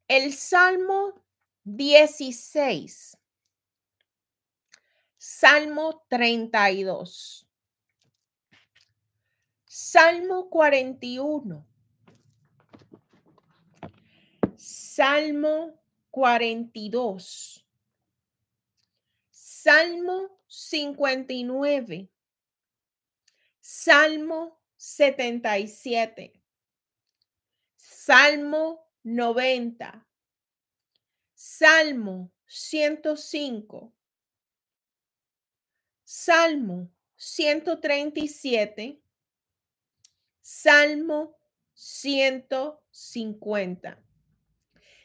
El 0.08 0.34
Salmo 0.34 1.22
16, 1.64 3.18
Salmo 5.18 6.04
32, 6.10 7.48
Salmo 9.66 10.50
41, 10.50 11.66
Salmo 14.58 15.80
42. 16.20 17.64
Salmo 19.32 20.30
59. 20.50 22.10
Salmo 23.62 24.58
77. 24.76 26.34
Salmo 27.78 28.82
90. 29.06 30.06
Salmo 31.36 32.32
105. 32.48 33.94
Salmo 36.04 36.90
137. 37.16 39.02
Salmo 40.42 41.36
150. 41.74 44.09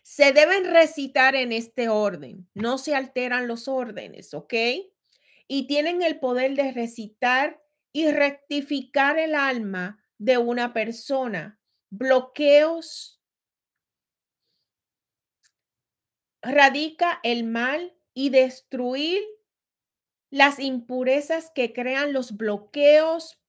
Se 0.04 0.32
deben 0.32 0.70
recitar 0.70 1.34
en 1.34 1.50
este 1.50 1.88
orden, 1.88 2.46
no 2.52 2.76
se 2.76 2.94
alteran 2.94 3.48
los 3.48 3.68
órdenes, 3.68 4.34
¿ok? 4.34 4.52
Y 5.48 5.66
tienen 5.66 6.02
el 6.02 6.20
poder 6.20 6.54
de 6.56 6.72
recitar 6.72 7.62
y 7.90 8.10
rectificar 8.10 9.18
el 9.18 9.34
alma 9.34 10.04
de 10.18 10.36
una 10.36 10.74
persona. 10.74 11.58
Bloqueos 11.88 13.18
radica 16.42 17.18
el 17.22 17.44
mal 17.44 17.96
y 18.12 18.28
destruir 18.28 19.22
las 20.30 20.58
impurezas 20.58 21.50
que 21.54 21.72
crean 21.72 22.12
los 22.12 22.36
bloqueos 22.36 23.40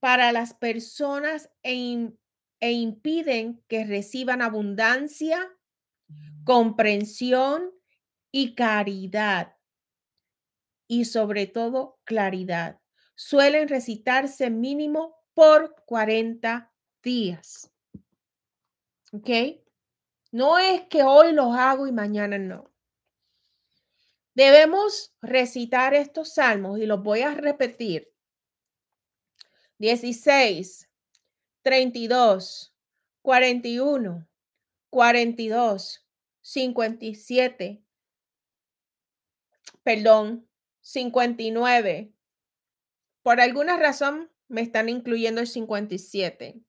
para 0.00 0.30
las 0.32 0.52
personas 0.52 1.48
e, 1.62 2.12
e 2.60 2.72
impiden 2.72 3.64
que 3.66 3.84
reciban 3.84 4.42
abundancia, 4.42 5.55
comprensión 6.46 7.72
y 8.30 8.54
caridad. 8.54 9.56
Y 10.86 11.04
sobre 11.04 11.48
todo, 11.48 11.98
claridad. 12.04 12.80
Suelen 13.16 13.66
recitarse 13.68 14.48
mínimo 14.48 15.16
por 15.34 15.74
40 15.86 16.72
días. 17.02 17.72
¿Ok? 19.12 19.28
No 20.30 20.58
es 20.58 20.82
que 20.84 21.02
hoy 21.02 21.32
los 21.32 21.52
hago 21.56 21.88
y 21.88 21.92
mañana 21.92 22.38
no. 22.38 22.72
Debemos 24.34 25.16
recitar 25.20 25.94
estos 25.94 26.34
salmos 26.34 26.78
y 26.78 26.86
los 26.86 27.02
voy 27.02 27.22
a 27.22 27.34
repetir. 27.34 28.12
16, 29.78 30.88
32, 31.62 32.72
41, 33.22 34.28
42, 34.90 36.05
57, 36.46 37.82
perdón, 39.82 40.48
59. 40.80 42.12
Por 43.24 43.40
alguna 43.40 43.76
razón 43.76 44.30
me 44.46 44.60
están 44.60 44.88
incluyendo 44.88 45.40
el 45.40 45.48
57. 45.48 46.60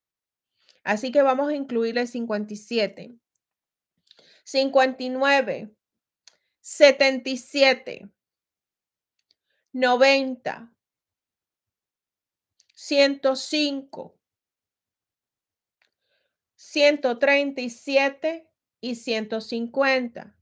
Así 0.83 1.11
que 1.11 1.21
vamos 1.21 1.49
a 1.49 1.53
incluir 1.53 1.95
el 1.99 2.07
57. 2.07 3.19
59, 4.45 5.75
77, 6.59 8.09
90, 9.73 10.73
105, 12.73 14.17
137 16.55 18.46
y 18.87 18.95
150. 18.95 20.33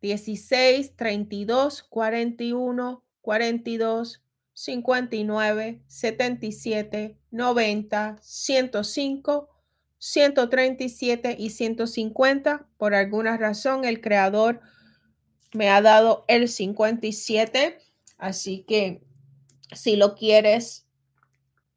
16, 0.00 0.96
32, 0.96 1.84
41, 1.84 3.04
42, 3.20 4.22
59, 4.52 5.82
77, 5.86 7.16
90, 7.30 8.18
105, 8.20 9.48
137 9.98 11.36
y 11.38 11.50
150. 11.50 12.66
Por 12.76 12.94
alguna 12.94 13.36
razón, 13.36 13.84
el 13.84 14.00
creador 14.00 14.60
me 15.52 15.70
ha 15.70 15.80
dado 15.80 16.24
el 16.26 16.48
57. 16.48 17.78
Así 18.18 18.64
que 18.64 19.02
Si 19.72 19.96
lo 19.96 20.16
quieres 20.16 20.86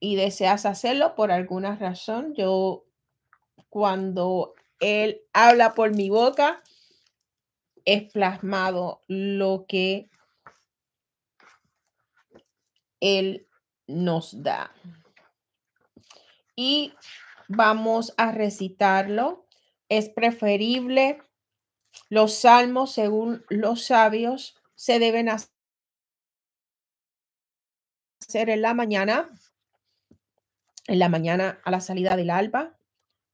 y 0.01 0.15
deseas 0.17 0.65
hacerlo 0.65 1.15
por 1.15 1.31
alguna 1.31 1.77
razón, 1.77 2.33
yo 2.35 2.85
cuando 3.69 4.55
Él 4.79 5.21
habla 5.33 5.73
por 5.73 5.95
mi 5.95 6.09
boca, 6.09 6.63
es 7.85 8.11
plasmado 8.11 9.01
lo 9.07 9.65
que 9.67 10.09
Él 12.99 13.47
nos 13.87 14.43
da. 14.43 14.73
Y 16.55 16.93
vamos 17.47 18.13
a 18.17 18.31
recitarlo. 18.31 19.45
Es 19.89 20.09
preferible 20.09 21.21
los 22.09 22.33
salmos, 22.33 22.91
según 22.91 23.45
los 23.49 23.85
sabios, 23.85 24.55
se 24.75 24.99
deben 24.99 25.29
hacer 25.29 25.49
en 28.29 28.61
la 28.61 28.73
mañana, 28.73 29.29
en 30.87 30.99
la 30.99 31.09
mañana 31.09 31.61
a 31.63 31.71
la 31.71 31.79
salida 31.79 32.15
del 32.15 32.29
alba, 32.29 32.77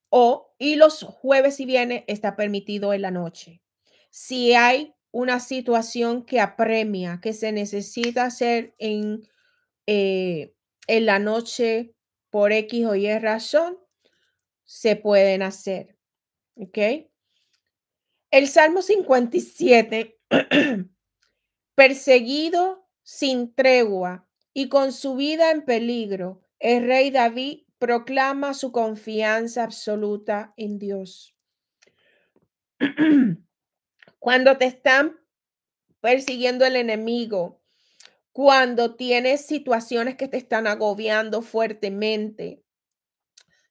o 0.10 0.51
y 0.62 0.76
los 0.76 1.02
jueves 1.02 1.60
y 1.60 1.66
viernes 1.66 2.04
está 2.06 2.36
permitido 2.36 2.94
en 2.94 3.02
la 3.02 3.10
noche. 3.10 3.64
Si 4.12 4.54
hay 4.54 4.94
una 5.10 5.40
situación 5.40 6.24
que 6.24 6.40
apremia, 6.40 7.20
que 7.20 7.34
se 7.34 7.52
necesita 7.52 8.26
hacer 8.26 8.76
en, 8.78 9.28
eh, 9.88 10.54
en 10.86 11.08
la 11.08 11.18
noche 11.18 11.96
por 12.30 12.52
X 12.52 12.86
o 12.86 12.94
Y 12.94 13.18
razón, 13.18 13.80
se 14.64 14.96
pueden 14.96 15.42
hacer. 15.42 15.98
¿Ok? 16.54 16.78
El 18.30 18.48
Salmo 18.48 18.84
57, 18.84 20.20
perseguido 21.76 22.88
sin 23.02 23.52
tregua 23.56 24.30
y 24.54 24.70
con 24.70 24.94
su 24.94 25.16
vida 25.16 25.50
en 25.50 25.66
peligro, 25.66 26.44
el 26.60 26.86
rey 26.86 27.10
David 27.10 27.64
proclama 27.82 28.54
su 28.54 28.72
confianza 28.72 29.64
absoluta 29.64 30.54
en 30.56 30.78
Dios. 30.78 31.36
Cuando 34.20 34.56
te 34.60 34.66
están 34.66 35.20
persiguiendo 36.00 36.64
el 36.64 36.76
enemigo, 36.76 37.60
cuando 38.34 38.96
tienes 38.96 39.48
situaciones 39.48 40.16
que 40.16 40.28
te 40.28 40.38
están 40.38 40.68
agobiando 40.68 41.42
fuertemente. 41.42 42.64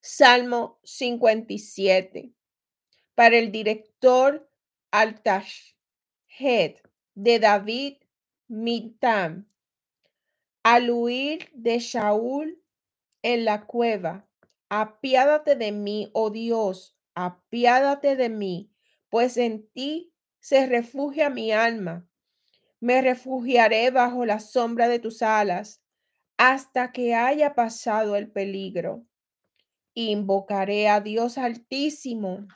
Salmo 0.00 0.80
57. 0.82 2.32
Para 3.14 3.38
el 3.38 3.52
director 3.52 4.50
Altash 4.90 5.74
Head 6.36 6.74
de 7.14 7.38
David 7.38 7.98
Mitam. 8.48 9.48
Al 10.64 10.90
huir 10.90 11.48
de 11.54 11.78
Shaul 11.78 12.60
en 13.22 13.44
la 13.44 13.66
cueva, 13.66 14.26
apiádate 14.68 15.56
de 15.56 15.72
mí, 15.72 16.10
oh 16.12 16.30
Dios, 16.30 16.96
apiádate 17.14 18.16
de 18.16 18.28
mí, 18.28 18.72
pues 19.08 19.36
en 19.36 19.68
ti 19.72 20.12
se 20.38 20.66
refugia 20.66 21.30
mi 21.30 21.52
alma. 21.52 22.06
Me 22.80 23.02
refugiaré 23.02 23.90
bajo 23.90 24.24
la 24.24 24.40
sombra 24.40 24.88
de 24.88 24.98
tus 24.98 25.22
alas 25.22 25.82
hasta 26.38 26.92
que 26.92 27.14
haya 27.14 27.54
pasado 27.54 28.16
el 28.16 28.30
peligro. 28.30 29.04
Invocaré 29.92 30.88
a 30.88 31.00
Dios 31.00 31.36
altísimo, 31.36 32.46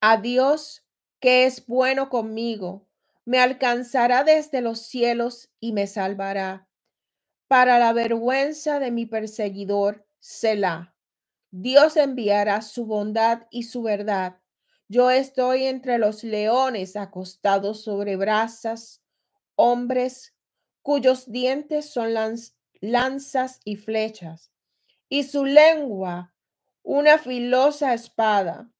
a 0.00 0.18
Dios 0.18 0.84
que 1.18 1.46
es 1.46 1.66
bueno 1.66 2.08
conmigo. 2.08 2.86
Me 3.24 3.40
alcanzará 3.40 4.22
desde 4.22 4.60
los 4.60 4.82
cielos 4.82 5.50
y 5.58 5.72
me 5.72 5.88
salvará. 5.88 6.68
Para 7.48 7.78
la 7.78 7.92
vergüenza 7.92 8.80
de 8.80 8.90
mi 8.90 9.06
perseguidor, 9.06 10.06
Selah. 10.18 10.94
Dios 11.50 11.96
enviará 11.96 12.60
su 12.62 12.86
bondad 12.86 13.46
y 13.50 13.62
su 13.64 13.82
verdad 13.82 14.40
yo 14.88 15.10
estoy 15.10 15.64
entre 15.64 15.98
los 15.98 16.22
leones 16.22 16.94
acostados 16.94 17.82
sobre 17.82 18.14
brasas, 18.16 19.02
hombres 19.56 20.34
cuyos 20.82 21.30
dientes 21.30 21.90
son 21.90 22.14
lanzas 22.80 23.60
y 23.64 23.76
flechas, 23.76 24.52
y 25.08 25.24
su 25.24 25.44
lengua 25.44 26.34
una 26.84 27.18
filosa 27.18 27.94
espada. 27.94 28.70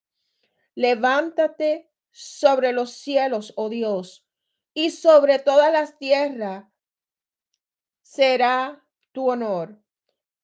Levántate 0.77 1.91
sobre 2.13 2.73
los 2.73 2.93
cielos, 2.93 3.53
oh 3.57 3.69
Dios, 3.69 4.25
y 4.75 4.91
sobre 4.91 5.41
todas 5.41 5.73
las 5.73 5.99
tierras 5.99 6.67
será 8.07 8.83
tu 9.13 9.31
honor. 9.31 9.79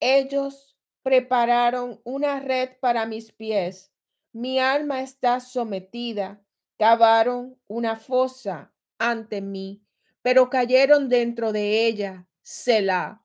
Ellos 0.01 0.77
prepararon 1.03 2.01
una 2.05 2.41
red 2.41 2.71
para 2.81 3.07
mis 3.07 3.33
pies 3.33 3.93
mi 4.33 4.59
alma 4.59 5.03
está 5.03 5.41
sometida. 5.41 6.43
Cavaron 6.79 7.59
una 7.69 7.97
fosa 7.97 8.73
ante 8.99 9.41
mí, 9.43 9.85
pero 10.23 10.49
cayeron 10.49 11.09
dentro 11.09 11.53
de 11.53 11.87
ella. 11.87 12.27
Selah. 12.41 13.23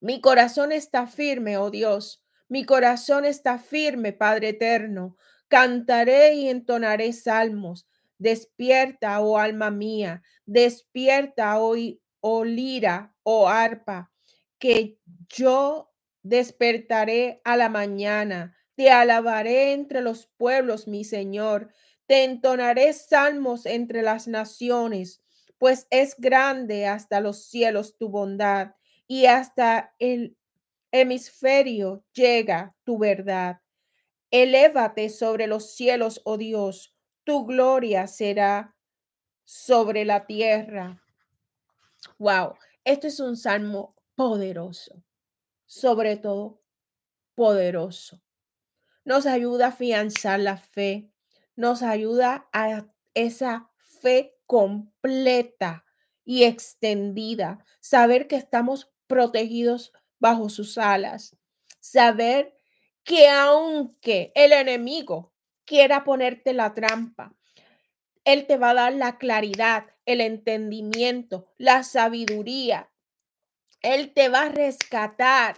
Mi 0.00 0.20
corazón 0.20 0.70
está 0.70 1.06
firme, 1.06 1.56
oh 1.56 1.70
Dios. 1.70 2.22
Mi 2.48 2.64
corazón 2.66 3.24
está 3.24 3.58
firme, 3.58 4.12
Padre 4.12 4.50
eterno. 4.50 5.16
Cantaré 5.48 6.34
y 6.34 6.48
entonaré 6.48 7.12
salmos. 7.14 7.88
Despierta, 8.18 9.18
oh 9.20 9.38
alma 9.38 9.70
mía. 9.70 10.22
Despierta, 10.44 11.58
oh, 11.58 11.74
oh 12.22 12.44
lira, 12.44 13.14
oh 13.24 13.48
arpa, 13.48 14.10
que 14.58 14.98
yo 15.28 15.92
despertaré 16.22 17.42
a 17.44 17.58
la 17.58 17.68
mañana 17.68 18.56
te 18.76 18.90
alabaré 18.90 19.72
entre 19.72 20.00
los 20.00 20.26
pueblos, 20.26 20.88
mi 20.88 21.04
Señor. 21.04 21.72
Te 22.06 22.24
entonaré 22.24 22.92
salmos 22.92 23.66
entre 23.66 24.02
las 24.02 24.28
naciones, 24.28 25.22
pues 25.58 25.86
es 25.90 26.16
grande 26.18 26.86
hasta 26.86 27.20
los 27.20 27.44
cielos 27.44 27.96
tu 27.96 28.08
bondad 28.08 28.74
y 29.06 29.26
hasta 29.26 29.94
el 29.98 30.36
hemisferio 30.90 32.04
llega 32.12 32.74
tu 32.84 32.98
verdad. 32.98 33.60
Elévate 34.30 35.10
sobre 35.10 35.46
los 35.46 35.74
cielos, 35.74 36.20
oh 36.24 36.38
Dios, 36.38 36.94
tu 37.24 37.46
gloria 37.46 38.06
será 38.06 38.74
sobre 39.44 40.04
la 40.04 40.26
tierra. 40.26 41.01
Wow, 42.18 42.56
esto 42.84 43.06
es 43.06 43.20
un 43.20 43.36
salmo 43.36 43.94
poderoso, 44.14 45.02
sobre 45.66 46.16
todo 46.16 46.60
poderoso. 47.34 48.20
Nos 49.04 49.26
ayuda 49.26 49.66
a 49.66 49.68
afianzar 49.70 50.40
la 50.40 50.56
fe, 50.56 51.10
nos 51.56 51.82
ayuda 51.82 52.48
a 52.52 52.86
esa 53.14 53.70
fe 54.00 54.36
completa 54.46 55.84
y 56.24 56.44
extendida, 56.44 57.64
saber 57.80 58.28
que 58.28 58.36
estamos 58.36 58.92
protegidos 59.06 59.92
bajo 60.20 60.48
sus 60.48 60.78
alas, 60.78 61.36
saber 61.80 62.56
que 63.04 63.28
aunque 63.28 64.30
el 64.34 64.52
enemigo 64.52 65.32
quiera 65.64 66.04
ponerte 66.04 66.52
la 66.52 66.74
trampa, 66.74 67.34
él 68.24 68.46
te 68.46 68.56
va 68.56 68.70
a 68.70 68.74
dar 68.74 68.92
la 68.94 69.18
claridad, 69.18 69.86
el 70.06 70.20
entendimiento, 70.20 71.46
la 71.58 71.82
sabiduría. 71.82 72.90
Él 73.80 74.12
te 74.12 74.28
va 74.28 74.42
a 74.42 74.48
rescatar, 74.48 75.56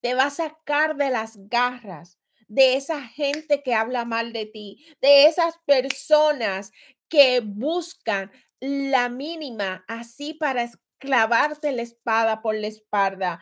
te 0.00 0.14
va 0.14 0.26
a 0.26 0.30
sacar 0.30 0.96
de 0.96 1.10
las 1.10 1.48
garras 1.48 2.18
de 2.52 2.76
esa 2.76 3.00
gente 3.02 3.62
que 3.62 3.74
habla 3.74 4.04
mal 4.04 4.34
de 4.34 4.44
ti, 4.44 4.84
de 5.00 5.24
esas 5.24 5.58
personas 5.64 6.70
que 7.08 7.40
buscan 7.40 8.30
la 8.60 9.08
mínima 9.08 9.84
así 9.88 10.34
para 10.34 10.70
clavarte 10.98 11.72
la 11.72 11.80
espada 11.80 12.42
por 12.42 12.54
la 12.54 12.66
espalda. 12.66 13.40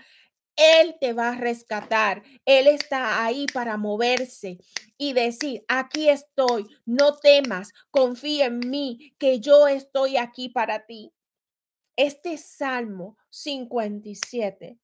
Él 0.57 0.97
te 1.01 1.13
va 1.13 1.31
a 1.31 1.37
rescatar. 1.37 2.23
Él 2.45 2.67
está 2.67 3.25
ahí 3.25 3.47
para 3.53 3.77
moverse 3.77 4.59
y 4.99 5.13
decir, 5.13 5.65
aquí 5.69 6.09
estoy, 6.09 6.67
no 6.85 7.17
temas, 7.17 7.73
confía 7.91 8.47
en 8.47 8.59
mí, 8.59 9.15
que 9.19 9.41
yo 9.41 9.69
estoy 9.69 10.17
aquí 10.17 10.49
para 10.49 10.87
ti. 10.87 11.13
Este 11.97 12.37
Salmo 12.39 13.17
57 13.31 14.79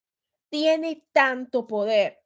tiene 0.48 1.06
tanto 1.12 1.66
poder 1.66 2.18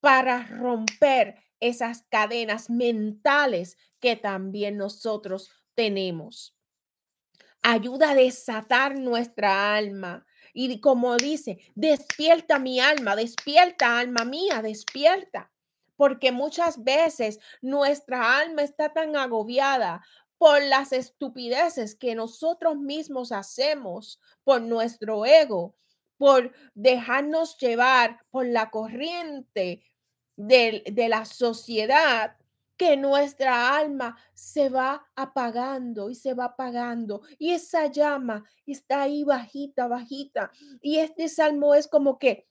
para 0.00 0.46
romper 0.46 1.36
esas 1.60 2.04
cadenas 2.08 2.70
mentales 2.70 3.76
que 4.00 4.16
también 4.16 4.76
nosotros 4.76 5.50
tenemos. 5.74 6.56
Ayuda 7.62 8.10
a 8.10 8.14
desatar 8.14 8.96
nuestra 8.96 9.74
alma. 9.74 10.24
Y 10.52 10.80
como 10.80 11.16
dice, 11.16 11.58
despierta 11.74 12.58
mi 12.58 12.80
alma, 12.80 13.16
despierta 13.16 13.98
alma 13.98 14.24
mía, 14.24 14.62
despierta. 14.62 15.50
Porque 15.96 16.32
muchas 16.32 16.82
veces 16.84 17.40
nuestra 17.60 18.38
alma 18.38 18.62
está 18.62 18.92
tan 18.92 19.16
agobiada 19.16 20.02
por 20.38 20.62
las 20.62 20.92
estupideces 20.92 21.96
que 21.96 22.14
nosotros 22.14 22.76
mismos 22.76 23.32
hacemos, 23.32 24.20
por 24.44 24.62
nuestro 24.62 25.26
ego, 25.26 25.74
por 26.16 26.52
dejarnos 26.74 27.58
llevar 27.58 28.20
por 28.30 28.46
la 28.46 28.70
corriente 28.70 29.82
de, 30.36 30.84
de 30.86 31.08
la 31.08 31.24
sociedad, 31.24 32.37
que 32.78 32.96
nuestra 32.96 33.76
alma 33.76 34.16
se 34.32 34.70
va 34.70 35.06
apagando 35.16 36.08
y 36.08 36.14
se 36.14 36.32
va 36.32 36.46
apagando. 36.46 37.22
Y 37.38 37.52
esa 37.52 37.86
llama 37.86 38.44
está 38.66 39.02
ahí 39.02 39.24
bajita, 39.24 39.88
bajita. 39.88 40.50
Y 40.80 40.98
este 40.98 41.28
salmo 41.28 41.74
es 41.74 41.88
como 41.88 42.18
que 42.18 42.48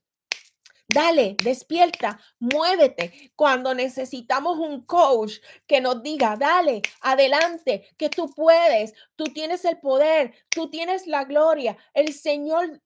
Dale, 0.89 1.35
despierta, 1.43 2.17
muévete. 2.39 3.33
Cuando 3.35 3.73
necesitamos 3.73 4.57
un 4.57 4.85
coach 4.85 5.39
que 5.67 5.81
nos 5.81 6.01
diga, 6.01 6.37
dale, 6.37 6.81
adelante, 7.01 7.89
que 7.97 8.09
tú 8.09 8.33
puedes, 8.33 8.93
tú 9.17 9.25
tienes 9.25 9.65
el 9.65 9.79
poder, 9.79 10.33
tú 10.47 10.69
tienes 10.69 11.05
la 11.05 11.25
gloria, 11.25 11.77
el 11.93 12.13
Señor 12.13 12.81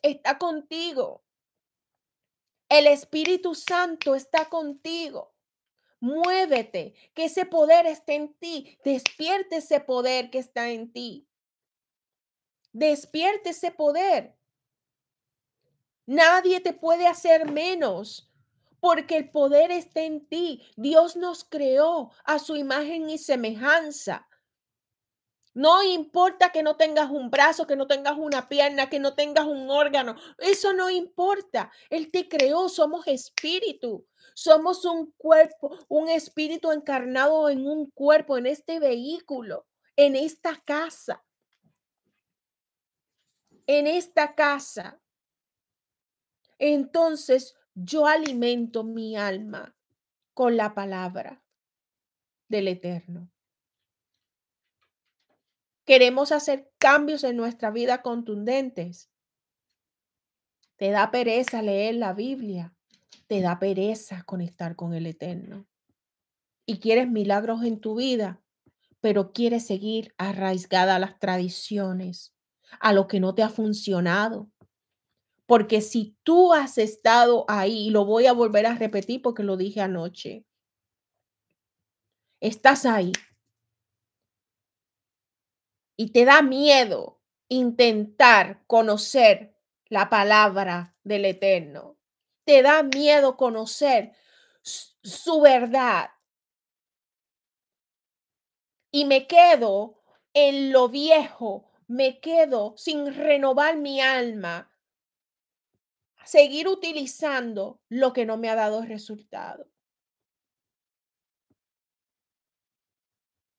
está 0.00 0.38
contigo. 0.38 1.22
El 2.70 2.86
Espíritu 2.86 3.54
Santo 3.54 4.14
está 4.14 4.46
contigo. 4.46 5.34
Muévete, 6.00 6.94
que 7.14 7.24
ese 7.24 7.44
poder 7.44 7.86
esté 7.86 8.14
en 8.14 8.34
ti. 8.34 8.78
Despierte 8.84 9.56
ese 9.56 9.80
poder 9.80 10.30
que 10.30 10.38
está 10.38 10.70
en 10.70 10.92
ti. 10.92 11.28
Despierte 12.72 13.50
ese 13.50 13.70
poder. 13.70 14.36
Nadie 16.06 16.60
te 16.60 16.72
puede 16.72 17.06
hacer 17.06 17.50
menos 17.50 18.32
porque 18.80 19.16
el 19.16 19.30
poder 19.30 19.70
está 19.70 20.02
en 20.02 20.26
ti. 20.28 20.62
Dios 20.76 21.16
nos 21.16 21.44
creó 21.44 22.12
a 22.24 22.38
su 22.38 22.56
imagen 22.56 23.10
y 23.10 23.18
semejanza. 23.18 24.27
No 25.54 25.82
importa 25.82 26.50
que 26.52 26.62
no 26.62 26.76
tengas 26.76 27.10
un 27.10 27.30
brazo, 27.30 27.66
que 27.66 27.76
no 27.76 27.86
tengas 27.86 28.16
una 28.16 28.48
pierna, 28.48 28.88
que 28.88 28.98
no 28.98 29.14
tengas 29.14 29.46
un 29.46 29.70
órgano. 29.70 30.16
Eso 30.38 30.72
no 30.72 30.90
importa. 30.90 31.70
Él 31.90 32.10
te 32.10 32.28
creó, 32.28 32.68
somos 32.68 33.06
espíritu. 33.06 34.06
Somos 34.34 34.84
un 34.84 35.12
cuerpo, 35.16 35.76
un 35.88 36.08
espíritu 36.08 36.70
encarnado 36.70 37.50
en 37.50 37.66
un 37.66 37.90
cuerpo, 37.90 38.38
en 38.38 38.46
este 38.46 38.78
vehículo, 38.78 39.66
en 39.96 40.14
esta 40.14 40.56
casa. 40.64 41.24
En 43.66 43.86
esta 43.86 44.34
casa. 44.34 45.00
Entonces 46.58 47.56
yo 47.74 48.06
alimento 48.06 48.84
mi 48.84 49.16
alma 49.16 49.74
con 50.34 50.56
la 50.56 50.74
palabra 50.74 51.42
del 52.48 52.68
Eterno. 52.68 53.30
Queremos 55.88 56.32
hacer 56.32 56.70
cambios 56.76 57.24
en 57.24 57.38
nuestra 57.38 57.70
vida 57.70 58.02
contundentes. 58.02 59.08
Te 60.76 60.90
da 60.90 61.10
pereza 61.10 61.62
leer 61.62 61.94
la 61.94 62.12
Biblia. 62.12 62.74
Te 63.26 63.40
da 63.40 63.58
pereza 63.58 64.22
conectar 64.24 64.76
con 64.76 64.92
el 64.92 65.06
Eterno. 65.06 65.66
Y 66.66 66.78
quieres 66.78 67.08
milagros 67.08 67.64
en 67.64 67.80
tu 67.80 67.94
vida, 67.94 68.42
pero 69.00 69.32
quieres 69.32 69.66
seguir 69.66 70.12
arraigada 70.18 70.96
a 70.96 70.98
las 70.98 71.18
tradiciones, 71.18 72.34
a 72.80 72.92
lo 72.92 73.08
que 73.08 73.18
no 73.18 73.34
te 73.34 73.42
ha 73.42 73.48
funcionado, 73.48 74.50
porque 75.46 75.80
si 75.80 76.18
tú 76.22 76.52
has 76.52 76.76
estado 76.76 77.46
ahí, 77.48 77.86
y 77.86 77.90
lo 77.90 78.04
voy 78.04 78.26
a 78.26 78.34
volver 78.34 78.66
a 78.66 78.74
repetir 78.74 79.22
porque 79.22 79.42
lo 79.42 79.56
dije 79.56 79.80
anoche, 79.80 80.44
estás 82.40 82.84
ahí 82.84 83.12
y 86.00 86.12
te 86.12 86.24
da 86.24 86.42
miedo 86.42 87.20
intentar 87.48 88.62
conocer 88.68 89.56
la 89.86 90.08
palabra 90.08 90.94
del 91.02 91.24
Eterno, 91.24 91.98
te 92.44 92.62
da 92.62 92.84
miedo 92.84 93.36
conocer 93.36 94.12
su 94.62 95.40
verdad. 95.40 96.10
Y 98.92 99.06
me 99.06 99.26
quedo 99.26 100.00
en 100.34 100.70
lo 100.72 100.88
viejo, 100.88 101.68
me 101.88 102.20
quedo 102.20 102.74
sin 102.76 103.12
renovar 103.12 103.76
mi 103.76 104.00
alma, 104.00 104.70
seguir 106.24 106.68
utilizando 106.68 107.80
lo 107.88 108.12
que 108.12 108.24
no 108.24 108.36
me 108.36 108.48
ha 108.48 108.54
dado 108.54 108.82
resultado. 108.82 109.68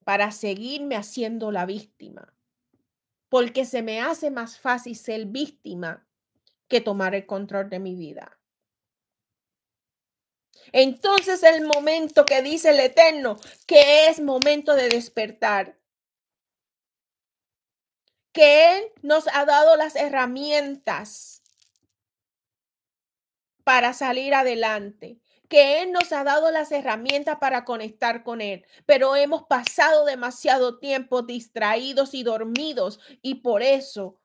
Para 0.10 0.32
seguirme 0.32 0.95
haciendo 0.95 1.52
la 1.52 1.67
víctima. 1.67 2.34
Porque 3.30 3.63
se 3.63 3.84
me 3.84 4.02
hace 4.02 4.32
más 4.32 4.58
fácil 4.58 4.95
ser 4.95 5.26
víctima 5.26 6.08
que 6.67 6.82
tomar 6.82 7.13
el 7.13 7.28
control 7.28 7.69
de 7.69 7.78
mi 7.78 7.93
vida. 7.93 8.39
Entonces 10.72 11.43
el 11.43 11.63
momento 11.63 12.26
que 12.26 12.41
dice 12.41 12.72
el 12.72 12.80
Eterno, 12.80 13.38
que 13.67 14.08
es 14.08 14.19
momento 14.19 14.74
de 14.74 14.89
despertar, 14.89 15.78
que 18.32 18.80
Él 18.80 18.91
nos 19.04 19.28
ha 19.28 19.45
dado 19.45 19.76
las 19.76 19.95
herramientas 19.95 21.43
para 23.63 23.93
salir 23.93 24.34
adelante, 24.34 25.19
que 25.50 25.82
Él 25.82 25.92
nos 25.92 26.14
ha 26.14 26.24
dado 26.24 26.52
las 26.52 26.72
herramientas 26.72 27.38
para 27.40 27.66
conectar 27.66 28.24
con 28.24 28.40
Él, 28.40 28.66
pero 28.86 29.16
hemos 29.16 29.44
pasado 29.44 30.06
demasiado 30.06 30.78
tiempo 30.80 31.24
distraídos 31.24 32.14
y 32.14 32.24
dormidos 32.24 33.00
y 33.22 33.36
por 33.36 33.64
eso 33.64 34.20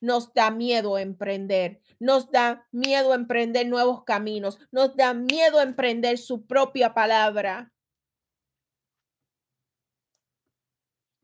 nos 0.00 0.32
da 0.32 0.50
miedo 0.50 0.98
emprender, 0.98 1.80
nos 1.98 2.30
da 2.30 2.66
miedo 2.70 3.12
emprender 3.12 3.66
nuevos 3.66 4.04
caminos, 4.04 4.58
nos 4.70 4.94
da 4.96 5.14
miedo 5.14 5.60
emprender 5.60 6.16
su 6.16 6.46
propia 6.46 6.94
palabra. 6.94 7.72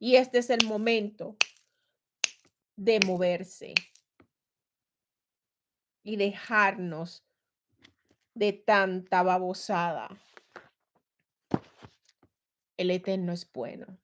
Y 0.00 0.16
este 0.16 0.38
es 0.38 0.50
el 0.50 0.66
momento 0.66 1.36
de 2.74 2.98
moverse 3.06 3.74
y 6.02 6.16
dejarnos 6.16 7.22
de 8.34 8.52
tanta 8.52 9.22
babosada. 9.22 10.08
El 12.76 12.90
Eterno 12.90 13.32
es 13.32 13.50
bueno. 13.52 13.98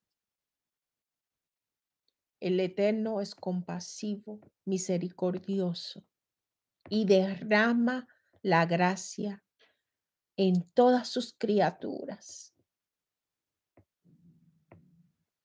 El 2.41 2.61
Eterno 2.61 3.21
es 3.21 3.35
compasivo, 3.35 4.41
misericordioso 4.65 6.05
y 6.89 7.05
derrama 7.05 8.07
la 8.43 8.65
gracia 8.67 9.43
en 10.37 10.63
todas 10.71 11.09
sus 11.09 11.35
criaturas. 11.37 12.55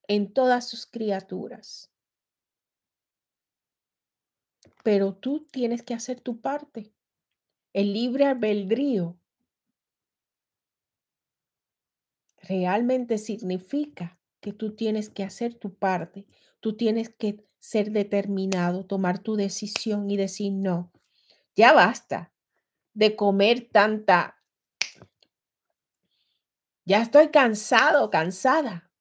En 0.08 0.34
todas 0.34 0.70
sus 0.70 0.86
criaturas. 0.86 1.90
Pero 4.84 5.16
tú 5.16 5.48
tienes 5.52 5.82
que 5.82 5.96
hacer 5.96 6.22
tu 6.22 6.42
parte. 6.42 6.94
El 7.74 7.94
libre 7.94 8.26
albedrío 8.26 9.18
realmente 12.38 13.18
significa 13.18 14.20
que 14.42 14.54
tú 14.54 14.76
tienes 14.76 15.10
que 15.10 15.24
hacer 15.24 15.56
tu 15.56 15.74
parte, 15.74 16.26
tú 16.60 16.76
tienes 16.78 17.10
que 17.10 17.44
ser 17.60 17.92
determinado, 17.92 18.86
tomar 18.86 19.20
tu 19.20 19.36
decisión 19.36 20.10
y 20.12 20.18
decir, 20.18 20.52
no, 20.54 20.92
ya 21.56 21.74
basta 21.74 22.34
de 22.94 23.16
comer 23.16 23.70
tanta, 23.72 24.38
ya 26.86 27.02
estoy 27.02 27.30
cansado, 27.30 28.10
cansada 28.10 28.92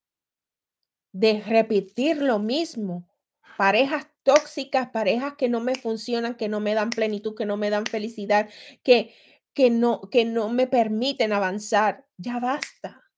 de 1.13 1.43
repetir 1.43 2.23
lo 2.23 2.39
mismo, 2.39 3.09
parejas 3.57 4.07
tóxicas, 4.23 4.91
parejas 4.91 5.35
que 5.37 5.49
no 5.49 5.61
me 5.61 5.75
funcionan, 5.75 6.37
que 6.37 6.49
no 6.49 6.61
me 6.61 6.75
dan 6.75 6.91
plenitud, 6.91 7.35
que 7.35 7.47
no 7.47 7.57
me 7.57 7.71
dan 7.71 7.87
felicidad, 7.87 8.49
que, 8.83 9.15
que, 9.55 9.71
no, 9.71 10.01
que 10.11 10.25
no 10.25 10.49
me 10.49 10.67
permiten 10.67 11.33
avanzar. 11.33 12.07
Ya 12.17 12.39
basta. 12.39 13.11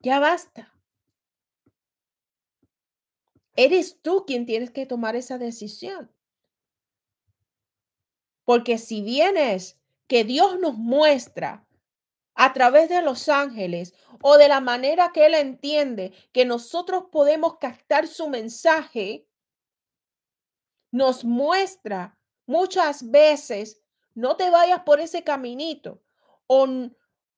Ya 0.00 0.20
basta. 0.20 0.72
Eres 3.56 4.00
tú 4.00 4.24
quien 4.26 4.46
tienes 4.46 4.70
que 4.70 4.86
tomar 4.86 5.16
esa 5.16 5.36
decisión. 5.36 6.10
Porque 8.44 8.78
si 8.78 9.02
vienes 9.02 9.78
que 10.06 10.24
Dios 10.24 10.58
nos 10.58 10.78
muestra 10.78 11.67
a 12.40 12.52
través 12.52 12.88
de 12.88 13.02
los 13.02 13.28
ángeles 13.28 13.94
o 14.22 14.38
de 14.38 14.46
la 14.46 14.60
manera 14.60 15.10
que 15.12 15.26
Él 15.26 15.34
entiende 15.34 16.12
que 16.32 16.44
nosotros 16.44 17.06
podemos 17.10 17.58
captar 17.58 18.06
su 18.06 18.28
mensaje, 18.28 19.26
nos 20.92 21.24
muestra 21.24 22.16
muchas 22.46 23.10
veces, 23.10 23.82
no 24.14 24.36
te 24.36 24.50
vayas 24.50 24.84
por 24.84 25.00
ese 25.00 25.24
caminito 25.24 26.00
o, 26.46 26.68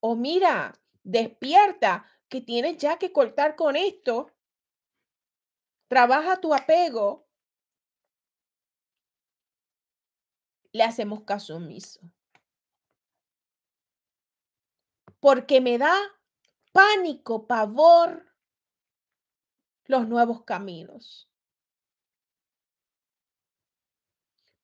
o 0.01 0.17
mira, 0.17 0.79
despierta, 1.03 2.05
que 2.29 2.43
tienes 2.43 2.77
ya 2.77 2.99
que 2.99 3.11
cortar 3.11 3.57
con 3.57 3.77
esto. 3.77 4.31
Trabaja 5.89 6.39
tu 6.41 6.53
apego. 6.53 7.27
Le 10.73 10.85
hacemos 10.85 11.23
caso 11.23 11.57
omiso. 11.57 12.01
Porque 15.21 15.61
me 15.61 15.79
da 15.79 15.95
pánico, 16.73 17.47
pavor 17.47 18.27
los 19.85 20.09
nuevos 20.09 20.45
caminos. 20.45 21.29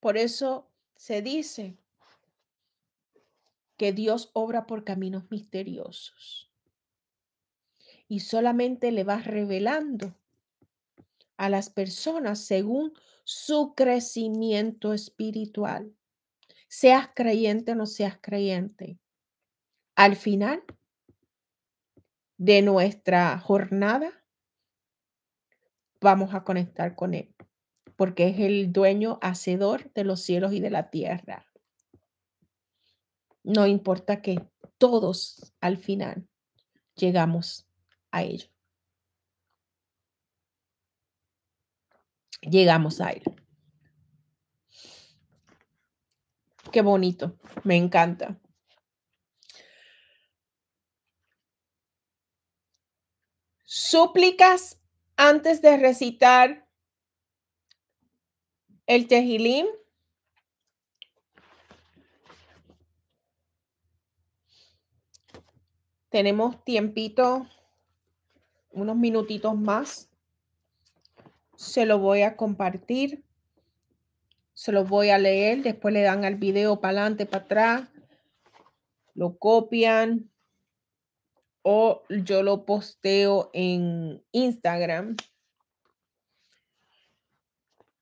Por 0.00 0.16
eso 0.16 0.70
se 0.94 1.20
dice 1.20 1.76
que 3.76 3.92
Dios 3.92 4.30
obra 4.32 4.66
por 4.66 4.84
caminos 4.84 5.30
misteriosos 5.30 6.50
y 8.08 8.20
solamente 8.20 8.92
le 8.92 9.04
va 9.04 9.18
revelando 9.18 10.14
a 11.36 11.48
las 11.48 11.70
personas 11.70 12.40
según 12.40 12.92
su 13.24 13.74
crecimiento 13.74 14.92
espiritual. 14.92 15.92
Seas 16.68 17.10
creyente 17.14 17.72
o 17.72 17.74
no 17.74 17.86
seas 17.86 18.18
creyente. 18.20 18.98
Al 19.96 20.14
final 20.14 20.62
de 22.36 22.60
nuestra 22.60 23.38
jornada, 23.38 24.12
vamos 26.02 26.34
a 26.34 26.44
conectar 26.44 26.94
con 26.94 27.14
Él, 27.14 27.34
porque 27.96 28.28
es 28.28 28.38
el 28.38 28.74
dueño 28.74 29.18
hacedor 29.22 29.90
de 29.94 30.04
los 30.04 30.20
cielos 30.20 30.52
y 30.52 30.60
de 30.60 30.68
la 30.68 30.90
tierra. 30.90 31.46
No 33.42 33.66
importa 33.66 34.20
que 34.20 34.46
todos 34.76 35.54
al 35.62 35.78
final 35.78 36.28
llegamos 36.94 37.66
a 38.10 38.22
ello. 38.22 38.48
Llegamos 42.42 43.00
a 43.00 43.10
él. 43.10 43.22
Qué 46.70 46.82
bonito, 46.82 47.38
me 47.64 47.76
encanta. 47.76 48.38
Súplicas 53.78 54.80
antes 55.18 55.60
de 55.60 55.76
recitar 55.76 56.66
el 58.86 59.06
tejilín. 59.06 59.66
Tenemos 66.08 66.64
tiempito, 66.64 67.46
unos 68.70 68.96
minutitos 68.96 69.54
más. 69.54 70.08
Se 71.56 71.84
lo 71.84 71.98
voy 71.98 72.22
a 72.22 72.34
compartir. 72.34 73.26
Se 74.54 74.72
lo 74.72 74.86
voy 74.86 75.10
a 75.10 75.18
leer. 75.18 75.62
Después 75.62 75.92
le 75.92 76.00
dan 76.00 76.24
al 76.24 76.36
video 76.36 76.80
para 76.80 77.00
adelante, 77.00 77.26
para 77.26 77.44
atrás. 77.44 77.88
Lo 79.12 79.36
copian. 79.36 80.30
O 81.68 82.04
yo 82.08 82.44
lo 82.44 82.64
posteo 82.64 83.50
en 83.52 84.24
Instagram. 84.30 85.16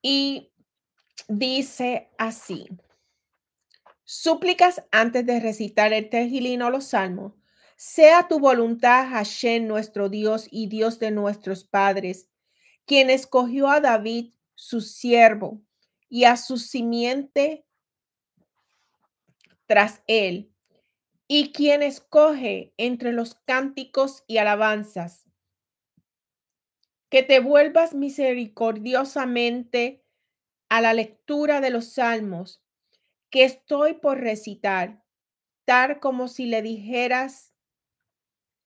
Y 0.03 0.53
dice 1.29 2.11
así. 2.18 2.68
Súplicas 4.05 4.83
antes 4.92 5.24
de 5.24 5.40
recitar 5.40 5.94
el 5.94 6.11
tejilino 6.11 6.66
o 6.66 6.70
los 6.70 6.85
salmos 6.85 7.33
sea 7.77 8.29
tu 8.29 8.38
voluntad, 8.38 9.09
Hashem, 9.11 9.66
nuestro 9.66 10.09
Dios 10.09 10.48
y 10.50 10.68
Dios 10.68 10.98
de 10.98 11.11
nuestros 11.11 11.64
padres, 11.64 12.29
quien 12.87 13.11
escogió 13.11 13.68
a 13.68 13.81
David, 13.81 14.33
su 14.55 14.81
siervo, 14.81 15.61
y 16.09 16.24
a 16.24 16.37
su 16.37 16.59
simiente 16.59 17.66
tras 19.66 20.03
él, 20.07 20.54
y 21.27 21.53
quien 21.53 21.83
escoge 21.83 22.75
entre 22.77 23.13
los 23.13 23.35
cánticos 23.35 24.25
y 24.27 24.39
alabanzas. 24.39 25.25
Que 27.09 27.23
te 27.23 27.41
vuelvas 27.41 27.95
misericordiosamente 27.95 30.05
a 30.69 30.81
la 30.81 30.95
lectura 30.95 31.61
de 31.61 31.71
los 31.71 31.93
salmos 31.93 32.63
que 33.31 33.45
estoy 33.45 33.95
por 33.95 34.21
recitar, 34.21 35.05
tal 35.65 36.01
como 36.01 36.29
si 36.29 36.47
le 36.47 36.63
dijeras 36.63 37.53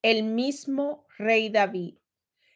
el 0.03 0.25
mismo 0.25 1.07
rey 1.17 1.49
David. 1.49 1.97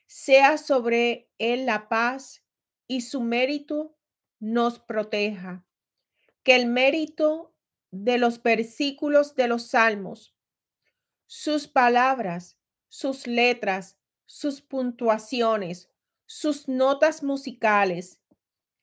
Sea 0.06 0.58
sobre 0.58 1.30
él 1.38 1.66
la 1.66 1.88
paz 1.88 2.44
y 2.86 3.00
su 3.00 3.22
mérito 3.22 3.96
nos 4.40 4.78
proteja. 4.78 5.64
Que 6.42 6.56
el 6.56 6.66
mérito 6.66 7.51
de 7.92 8.18
los 8.18 8.42
versículos 8.42 9.36
de 9.36 9.46
los 9.46 9.68
salmos, 9.68 10.34
sus 11.26 11.68
palabras, 11.68 12.58
sus 12.88 13.28
letras, 13.28 13.98
sus 14.26 14.60
puntuaciones, 14.60 15.88
sus 16.26 16.66
notas 16.66 17.22
musicales 17.22 18.20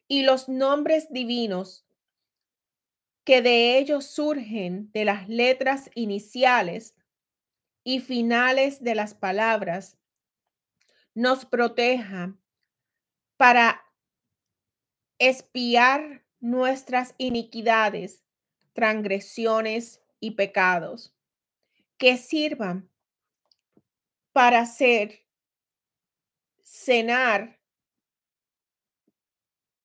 y 0.08 0.22
los 0.22 0.48
nombres 0.48 1.12
divinos 1.12 1.84
que 3.24 3.42
de 3.42 3.78
ellos 3.78 4.06
surgen 4.06 4.90
de 4.92 5.04
las 5.04 5.28
letras 5.28 5.90
iniciales 5.94 6.94
y 7.84 8.00
finales 8.00 8.82
de 8.82 8.94
las 8.94 9.14
palabras 9.14 9.98
nos 11.14 11.44
proteja 11.44 12.36
para 13.36 13.82
espiar 15.18 16.24
nuestras 16.40 17.14
iniquidades, 17.18 18.24
transgresiones 18.72 20.02
y 20.20 20.32
pecados, 20.32 21.14
que 21.98 22.16
sirvan 22.16 22.90
para 24.32 24.60
hacer 24.60 25.26
cenar 26.62 27.60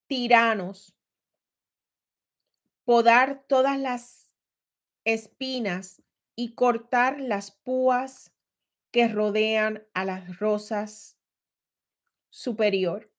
tiranos, 0.08 0.96
podar 2.84 3.44
todas 3.48 3.80
las 3.80 4.36
espinas 5.04 6.02
y 6.36 6.54
cortar 6.54 7.20
las 7.20 7.52
púas 7.52 8.32
que 8.92 9.08
rodean 9.08 9.86
a 9.94 10.06
las 10.06 10.40
rosas 10.40 11.18
superior, 12.30 13.12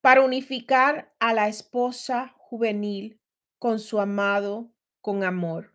para 0.00 0.22
unificar 0.22 1.14
a 1.18 1.32
la 1.34 1.48
esposa 1.48 2.34
juvenil 2.36 3.20
con 3.64 3.78
su 3.78 3.98
amado 3.98 4.70
con 5.00 5.24
amor, 5.24 5.72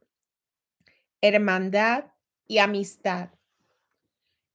hermandad 1.22 2.06
y 2.46 2.60
amistad. 2.60 3.32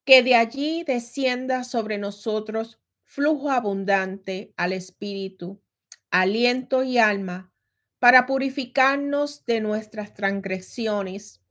Que 0.04 0.22
de 0.22 0.36
allí 0.36 0.84
descienda 0.84 1.64
sobre 1.64 1.98
nosotros 1.98 2.78
flujo 3.02 3.50
abundante 3.50 4.54
al 4.56 4.72
espíritu, 4.72 5.60
aliento 6.12 6.84
y 6.84 6.98
alma, 6.98 7.52
para 7.98 8.24
purificarnos 8.24 9.44
de 9.46 9.60
nuestras 9.60 10.14
transgresiones 10.14 11.42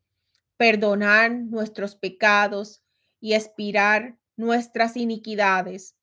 perdonar 0.56 1.32
nuestros 1.34 1.98
pecados 1.98 2.82
y 3.20 3.34
expirar 3.34 4.18
nuestras 4.38 4.96
iniquidades, 4.96 5.98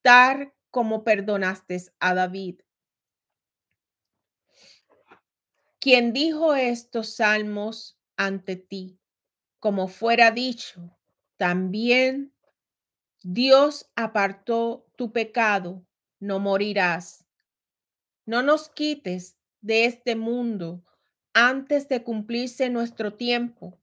tal 0.00 0.52
como 0.70 1.02
perdonaste 1.02 1.82
a 1.98 2.14
David. 2.14 2.60
Quien 5.84 6.14
dijo 6.14 6.54
estos 6.54 7.16
salmos 7.16 8.00
ante 8.16 8.56
ti, 8.56 8.98
como 9.58 9.86
fuera 9.86 10.30
dicho, 10.30 10.96
también 11.36 12.34
Dios 13.22 13.92
apartó 13.94 14.90
tu 14.96 15.12
pecado, 15.12 15.86
no 16.20 16.40
morirás. 16.40 17.26
No 18.24 18.42
nos 18.42 18.70
quites 18.70 19.36
de 19.60 19.84
este 19.84 20.16
mundo 20.16 20.82
antes 21.34 21.86
de 21.86 22.02
cumplirse 22.02 22.70
nuestro 22.70 23.12
tiempo 23.12 23.78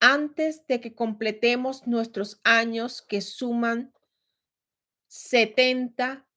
antes 0.00 0.66
de 0.66 0.80
que 0.80 0.96
completemos 0.96 1.86
nuestros 1.86 2.40
años 2.42 3.00
que 3.00 3.20
suman 3.20 3.94
70, 5.06 6.27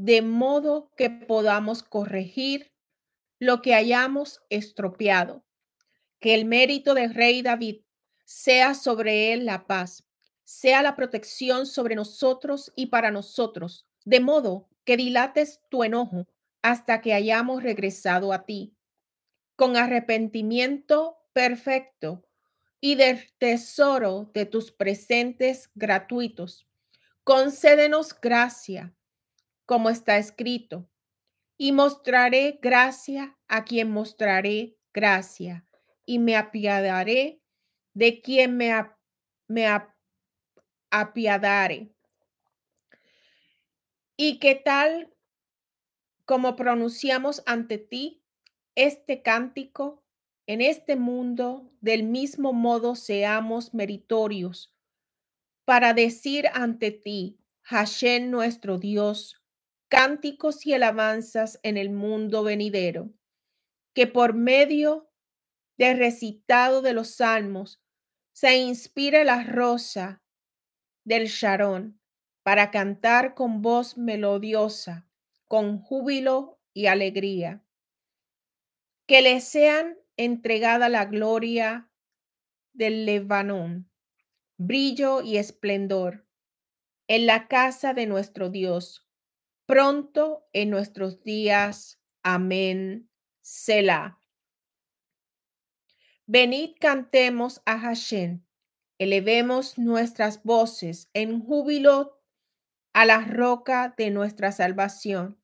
de 0.00 0.22
modo 0.22 0.92
que 0.96 1.10
podamos 1.10 1.82
corregir 1.82 2.72
lo 3.40 3.62
que 3.62 3.74
hayamos 3.74 4.40
estropeado. 4.48 5.44
Que 6.20 6.34
el 6.34 6.44
mérito 6.44 6.94
del 6.94 7.14
rey 7.14 7.42
David 7.42 7.80
sea 8.24 8.74
sobre 8.74 9.32
él 9.32 9.44
la 9.44 9.66
paz, 9.66 10.04
sea 10.44 10.82
la 10.82 10.94
protección 10.94 11.66
sobre 11.66 11.96
nosotros 11.96 12.72
y 12.76 12.86
para 12.86 13.10
nosotros, 13.10 13.88
de 14.04 14.20
modo 14.20 14.68
que 14.84 14.96
dilates 14.96 15.62
tu 15.68 15.82
enojo 15.82 16.28
hasta 16.62 17.00
que 17.00 17.12
hayamos 17.12 17.64
regresado 17.64 18.32
a 18.32 18.46
ti 18.46 18.76
con 19.56 19.76
arrepentimiento 19.76 21.18
perfecto 21.32 22.24
y 22.80 22.94
del 22.94 23.32
tesoro 23.38 24.30
de 24.32 24.46
tus 24.46 24.70
presentes 24.70 25.70
gratuitos. 25.74 26.68
Concédenos 27.24 28.18
gracia, 28.18 28.94
como 29.68 29.90
está 29.90 30.16
escrito, 30.16 30.88
y 31.58 31.72
mostraré 31.72 32.58
gracia 32.62 33.36
a 33.48 33.66
quien 33.66 33.90
mostraré 33.90 34.78
gracia, 34.94 35.66
y 36.06 36.18
me 36.18 36.36
apiadaré 36.36 37.42
de 37.92 38.22
quien 38.22 38.56
me, 38.56 38.72
me 39.46 39.66
apiadare. 40.90 41.92
Y 44.16 44.38
qué 44.38 44.54
tal 44.54 45.14
como 46.24 46.56
pronunciamos 46.56 47.42
ante 47.44 47.76
ti 47.76 48.22
este 48.74 49.20
cántico, 49.20 50.02
en 50.46 50.62
este 50.62 50.96
mundo, 50.96 51.70
del 51.82 52.04
mismo 52.04 52.54
modo 52.54 52.96
seamos 52.96 53.74
meritorios 53.74 54.74
para 55.66 55.92
decir 55.92 56.46
ante 56.54 56.90
ti, 56.90 57.38
Hashem 57.60 58.30
nuestro 58.30 58.78
Dios, 58.78 59.37
cánticos 59.88 60.66
y 60.66 60.74
alabanzas 60.74 61.58
en 61.62 61.76
el 61.76 61.90
mundo 61.90 62.42
venidero, 62.42 63.10
que 63.94 64.06
por 64.06 64.34
medio 64.34 65.10
del 65.76 65.98
recitado 65.98 66.82
de 66.82 66.92
los 66.92 67.16
salmos 67.16 67.82
se 68.32 68.56
inspire 68.58 69.24
la 69.24 69.42
rosa 69.44 70.22
del 71.04 71.26
Sharon 71.26 72.00
para 72.42 72.70
cantar 72.70 73.34
con 73.34 73.62
voz 73.62 73.96
melodiosa, 73.96 75.08
con 75.46 75.80
júbilo 75.80 76.60
y 76.72 76.86
alegría. 76.86 77.64
Que 79.06 79.22
le 79.22 79.40
sean 79.40 79.98
entregada 80.16 80.88
la 80.88 81.06
gloria 81.06 81.90
del 82.72 83.06
Lebanón, 83.06 83.90
brillo 84.58 85.22
y 85.22 85.38
esplendor 85.38 86.26
en 87.08 87.26
la 87.26 87.48
casa 87.48 87.94
de 87.94 88.06
nuestro 88.06 88.50
Dios, 88.50 89.07
pronto 89.68 90.48
en 90.54 90.70
nuestros 90.70 91.22
días. 91.22 92.00
Amén. 92.22 93.10
Selah. 93.42 94.18
Venid 96.26 96.76
cantemos 96.80 97.60
a 97.66 97.78
Hashem, 97.78 98.42
elevemos 98.98 99.76
nuestras 99.78 100.42
voces 100.42 101.10
en 101.12 101.40
júbilo 101.40 102.18
a 102.94 103.04
la 103.04 103.20
roca 103.20 103.94
de 103.96 104.10
nuestra 104.10 104.52
salvación. 104.52 105.38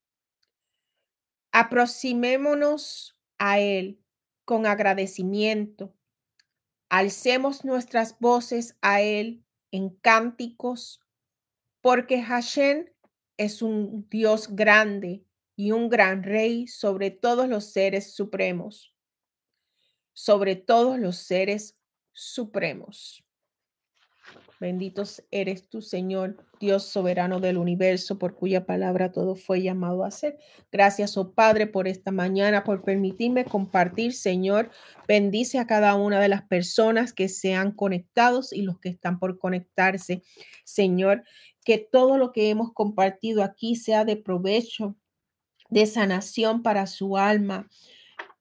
Aproximémonos 1.53 3.19
a 3.39 3.61
Él 3.61 4.03
con 4.47 4.67
agradecimiento. 4.67 5.95
Alcemos 6.89 7.65
nuestras 7.65 8.19
voces 8.19 8.77
a 8.81 9.03
Él 9.03 9.45
en 9.71 9.91
cánticos, 9.91 11.03
porque 11.83 12.23
Hashem 12.23 12.94
es 13.37 13.63
un 13.63 14.09
Dios 14.11 14.55
grande 14.55 15.25
y 15.57 15.73
un 15.73 15.89
gran 15.89 16.23
rey 16.23 16.67
sobre 16.67 17.11
todos 17.11 17.49
los 17.49 17.73
seres 17.73 18.15
supremos 18.15 18.95
sobre 20.15 20.55
todos 20.57 20.99
los 20.99 21.17
seres 21.17 21.77
supremos. 22.13 23.21
Benditos 24.61 25.23
eres 25.31 25.69
tú, 25.69 25.83
Señor, 25.83 26.37
Dios 26.59 26.85
soberano 26.85 27.41
del 27.41 27.59
universo, 27.59 28.19
por 28.19 28.37
cuya 28.37 28.65
palabra 28.65 29.13
todo 29.13 29.35
fue 29.35 29.61
llamado 29.61 30.05
a 30.05 30.11
ser. 30.11 30.39
Gracias, 30.73 31.19
oh 31.19 31.35
Padre, 31.35 31.67
por 31.67 31.89
esta 31.89 32.13
mañana, 32.13 32.65
por 32.65 32.83
permitirme 32.83 33.45
compartir, 33.45 34.15
Señor. 34.15 34.71
Bendice 35.07 35.59
a 35.59 35.67
cada 35.67 35.97
una 35.97 36.21
de 36.21 36.29
las 36.29 36.43
personas 36.43 37.13
que 37.13 37.29
se 37.29 37.53
han 37.55 37.73
conectados 37.73 38.53
y 38.53 38.63
los 38.63 38.79
que 38.79 38.89
están 38.89 39.19
por 39.19 39.39
conectarse. 39.39 40.23
Señor, 40.65 41.25
que 41.65 41.79
todo 41.79 42.19
lo 42.19 42.33
que 42.33 42.51
hemos 42.51 42.73
compartido 42.73 43.43
aquí 43.43 43.77
sea 43.77 44.05
de 44.05 44.17
provecho, 44.17 44.97
de 45.71 45.87
sanación 45.87 46.63
para 46.63 46.87
su 46.87 47.17
alma 47.17 47.69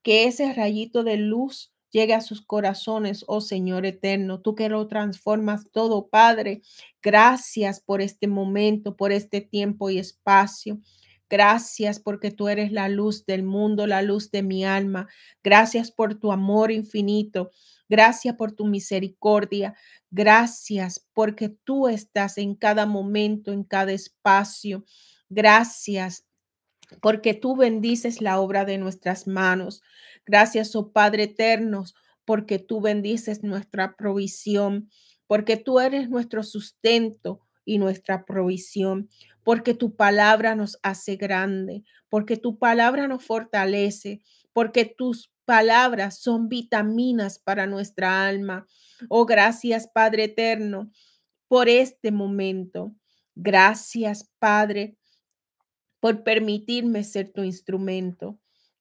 que 0.03 0.25
ese 0.25 0.53
rayito 0.53 1.03
de 1.03 1.17
luz 1.17 1.73
llegue 1.89 2.13
a 2.13 2.21
sus 2.21 2.41
corazones, 2.41 3.23
oh 3.27 3.39
Señor 3.39 3.85
eterno, 3.85 4.41
tú 4.41 4.55
que 4.55 4.67
lo 4.67 4.87
transformas 4.87 5.69
todo, 5.71 6.07
Padre. 6.07 6.61
Gracias 7.01 7.79
por 7.79 8.01
este 8.01 8.27
momento, 8.27 8.97
por 8.97 9.11
este 9.11 9.41
tiempo 9.41 9.89
y 9.89 9.99
espacio. 9.99 10.79
Gracias 11.29 11.99
porque 11.99 12.31
tú 12.31 12.47
eres 12.49 12.71
la 12.71 12.89
luz 12.89 13.25
del 13.25 13.43
mundo, 13.43 13.87
la 13.87 14.01
luz 14.01 14.29
de 14.29 14.43
mi 14.43 14.65
alma. 14.65 15.07
Gracias 15.43 15.91
por 15.91 16.15
tu 16.15 16.31
amor 16.31 16.71
infinito. 16.71 17.51
Gracias 17.93 18.35
por 18.37 18.53
tu 18.53 18.65
misericordia. 18.65 19.75
Gracias 20.09 21.07
porque 21.13 21.49
tú 21.49 21.87
estás 21.87 22.39
en 22.39 22.55
cada 22.55 22.87
momento, 22.87 23.51
en 23.51 23.63
cada 23.63 23.91
espacio. 23.91 24.83
Gracias 25.29 26.25
porque 27.03 27.35
tú 27.35 27.55
bendices 27.55 28.19
la 28.19 28.39
obra 28.39 28.65
de 28.65 28.79
nuestras 28.79 29.27
manos. 29.27 29.83
Gracias, 30.25 30.75
oh 30.75 30.91
Padre 30.91 31.25
eterno, 31.25 31.83
porque 32.25 32.57
tú 32.57 32.81
bendices 32.81 33.43
nuestra 33.43 33.95
provisión, 33.95 34.89
porque 35.27 35.55
tú 35.55 35.79
eres 35.79 36.09
nuestro 36.09 36.41
sustento 36.41 37.41
y 37.63 37.77
nuestra 37.77 38.25
provisión, 38.25 39.07
porque 39.43 39.75
tu 39.75 39.95
palabra 39.95 40.55
nos 40.55 40.79
hace 40.81 41.15
grande, 41.15 41.83
porque 42.09 42.37
tu 42.37 42.57
palabra 42.57 43.07
nos 43.07 43.23
fortalece, 43.23 44.23
porque 44.51 44.85
tus 44.85 45.32
palabras 45.45 46.19
son 46.19 46.49
vitaminas 46.49 47.39
para 47.39 47.67
nuestra 47.67 48.27
alma. 48.27 48.65
Oh, 49.09 49.25
gracias, 49.25 49.87
Padre 49.87 50.25
eterno, 50.25 50.91
por 51.47 51.69
este 51.69 52.11
momento. 52.11 52.95
Gracias, 53.35 54.29
Padre, 54.39 54.97
por 55.99 56.23
permitirme 56.23 57.03
ser 57.03 57.31
tu 57.31 57.43
instrumento. 57.43 58.39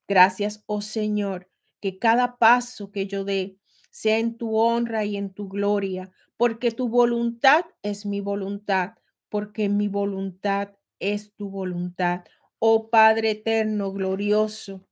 Gracias, 0.08 0.62
oh 0.66 0.82
Señor, 0.82 1.48
que 1.80 1.98
cada 1.98 2.36
paso 2.36 2.90
que 2.90 3.06
yo 3.06 3.24
dé 3.24 3.56
sea 3.90 4.18
en 4.18 4.36
tu 4.36 4.56
honra 4.56 5.04
y 5.04 5.16
en 5.16 5.32
tu 5.32 5.48
gloria, 5.48 6.10
porque 6.36 6.70
tu 6.70 6.88
voluntad 6.88 7.64
es 7.82 8.06
mi 8.06 8.20
voluntad, 8.20 8.94
porque 9.28 9.68
mi 9.68 9.88
voluntad 9.88 10.72
es 10.98 11.34
tu 11.34 11.50
voluntad. 11.50 12.24
Oh 12.58 12.90
Padre 12.90 13.32
eterno, 13.32 13.92
glorioso, 13.92 14.86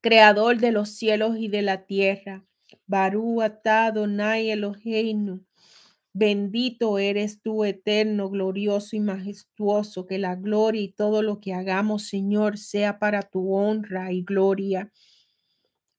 creador 0.00 0.58
de 0.58 0.72
los 0.72 0.90
cielos 0.90 1.36
y 1.38 1.48
de 1.48 1.62
la 1.62 1.86
tierra. 1.86 2.44
Barú 2.86 3.42
atado 3.42 4.06
Nai 4.06 4.50
Eloheinu. 4.50 5.44
Bendito 6.12 6.98
eres 6.98 7.40
tú, 7.42 7.64
eterno, 7.64 8.30
glorioso 8.30 8.96
y 8.96 9.00
majestuoso, 9.00 10.06
que 10.06 10.18
la 10.18 10.34
gloria 10.34 10.82
y 10.82 10.92
todo 10.92 11.22
lo 11.22 11.40
que 11.40 11.54
hagamos, 11.54 12.08
Señor, 12.08 12.58
sea 12.58 12.98
para 12.98 13.22
tu 13.22 13.54
honra 13.54 14.12
y 14.12 14.22
gloria. 14.22 14.90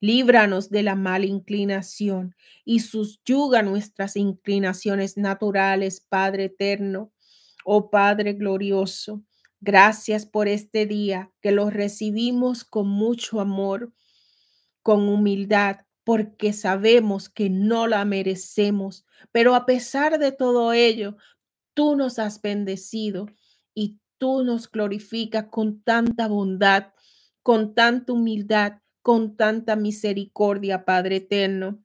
Líbranos 0.02 0.70
de 0.70 0.84
la 0.84 0.96
mala 0.96 1.26
inclinación 1.26 2.36
y 2.66 2.80
subyuga 2.80 3.62
nuestras 3.64 4.16
inclinaciones 4.16 5.18
naturales, 5.18 6.00
Padre 6.08 6.46
eterno. 6.46 7.12
Oh 7.66 7.90
Padre 7.90 8.34
glorioso, 8.34 9.24
gracias 9.62 10.26
por 10.26 10.48
este 10.48 10.86
día 10.86 11.32
que 11.42 11.52
lo 11.52 11.70
recibimos 11.70 12.64
con 12.64 12.88
mucho 12.88 13.40
amor, 13.40 13.94
con 14.82 15.08
humildad, 15.08 15.82
porque 16.04 16.54
sabemos 16.54 17.30
que 17.30 17.50
no 17.50 17.88
la 17.88 18.04
merecemos, 18.06 19.06
pero 19.32 19.54
a 19.56 19.66
pesar 19.66 20.18
de 20.18 20.32
todo 20.32 20.74
ello, 20.74 21.18
tú 21.74 21.96
nos 21.96 22.20
has 22.20 22.42
bendecido 22.42 23.28
y 23.76 24.00
tú 24.18 24.44
nos 24.44 24.72
glorificas 24.72 25.46
con 25.52 25.82
tanta 25.84 26.28
bondad, 26.28 26.94
con 27.44 27.76
tanta 27.76 28.14
humildad, 28.14 28.80
con 29.02 29.36
tanta 29.36 29.76
misericordia, 29.76 30.84
Padre 30.86 31.18
eterno. 31.18 31.84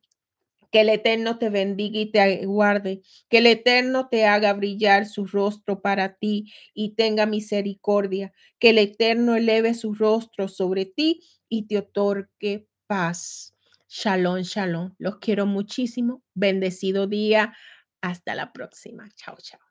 Que 0.75 0.81
el 0.81 0.89
Eterno 0.89 1.37
te 1.37 1.49
bendiga 1.49 1.99
y 2.01 2.11
te 2.11 2.45
guarde. 2.45 3.01
Que 3.29 3.37
el 3.37 3.47
Eterno 3.47 4.09
te 4.09 4.25
haga 4.25 4.51
brillar 4.51 5.05
su 5.05 5.25
rostro 5.25 5.81
para 5.81 6.17
ti 6.17 6.51
y 6.73 6.95
tenga 6.95 7.25
misericordia. 7.25 8.33
Que 8.59 8.71
el 8.71 8.79
Eterno 8.79 9.37
eleve 9.37 9.73
su 9.73 9.93
rostro 9.93 10.49
sobre 10.49 10.85
ti 10.85 11.21
y 11.47 11.67
te 11.67 11.77
otorgue 11.77 12.67
paz. 12.87 13.55
Shalom, 13.87 14.41
shalom. 14.41 14.95
Los 14.97 15.19
quiero 15.19 15.45
muchísimo. 15.45 16.25
Bendecido 16.33 17.07
día. 17.07 17.55
Hasta 18.01 18.35
la 18.35 18.51
próxima. 18.51 19.07
Chao, 19.15 19.37
chao. 19.41 19.64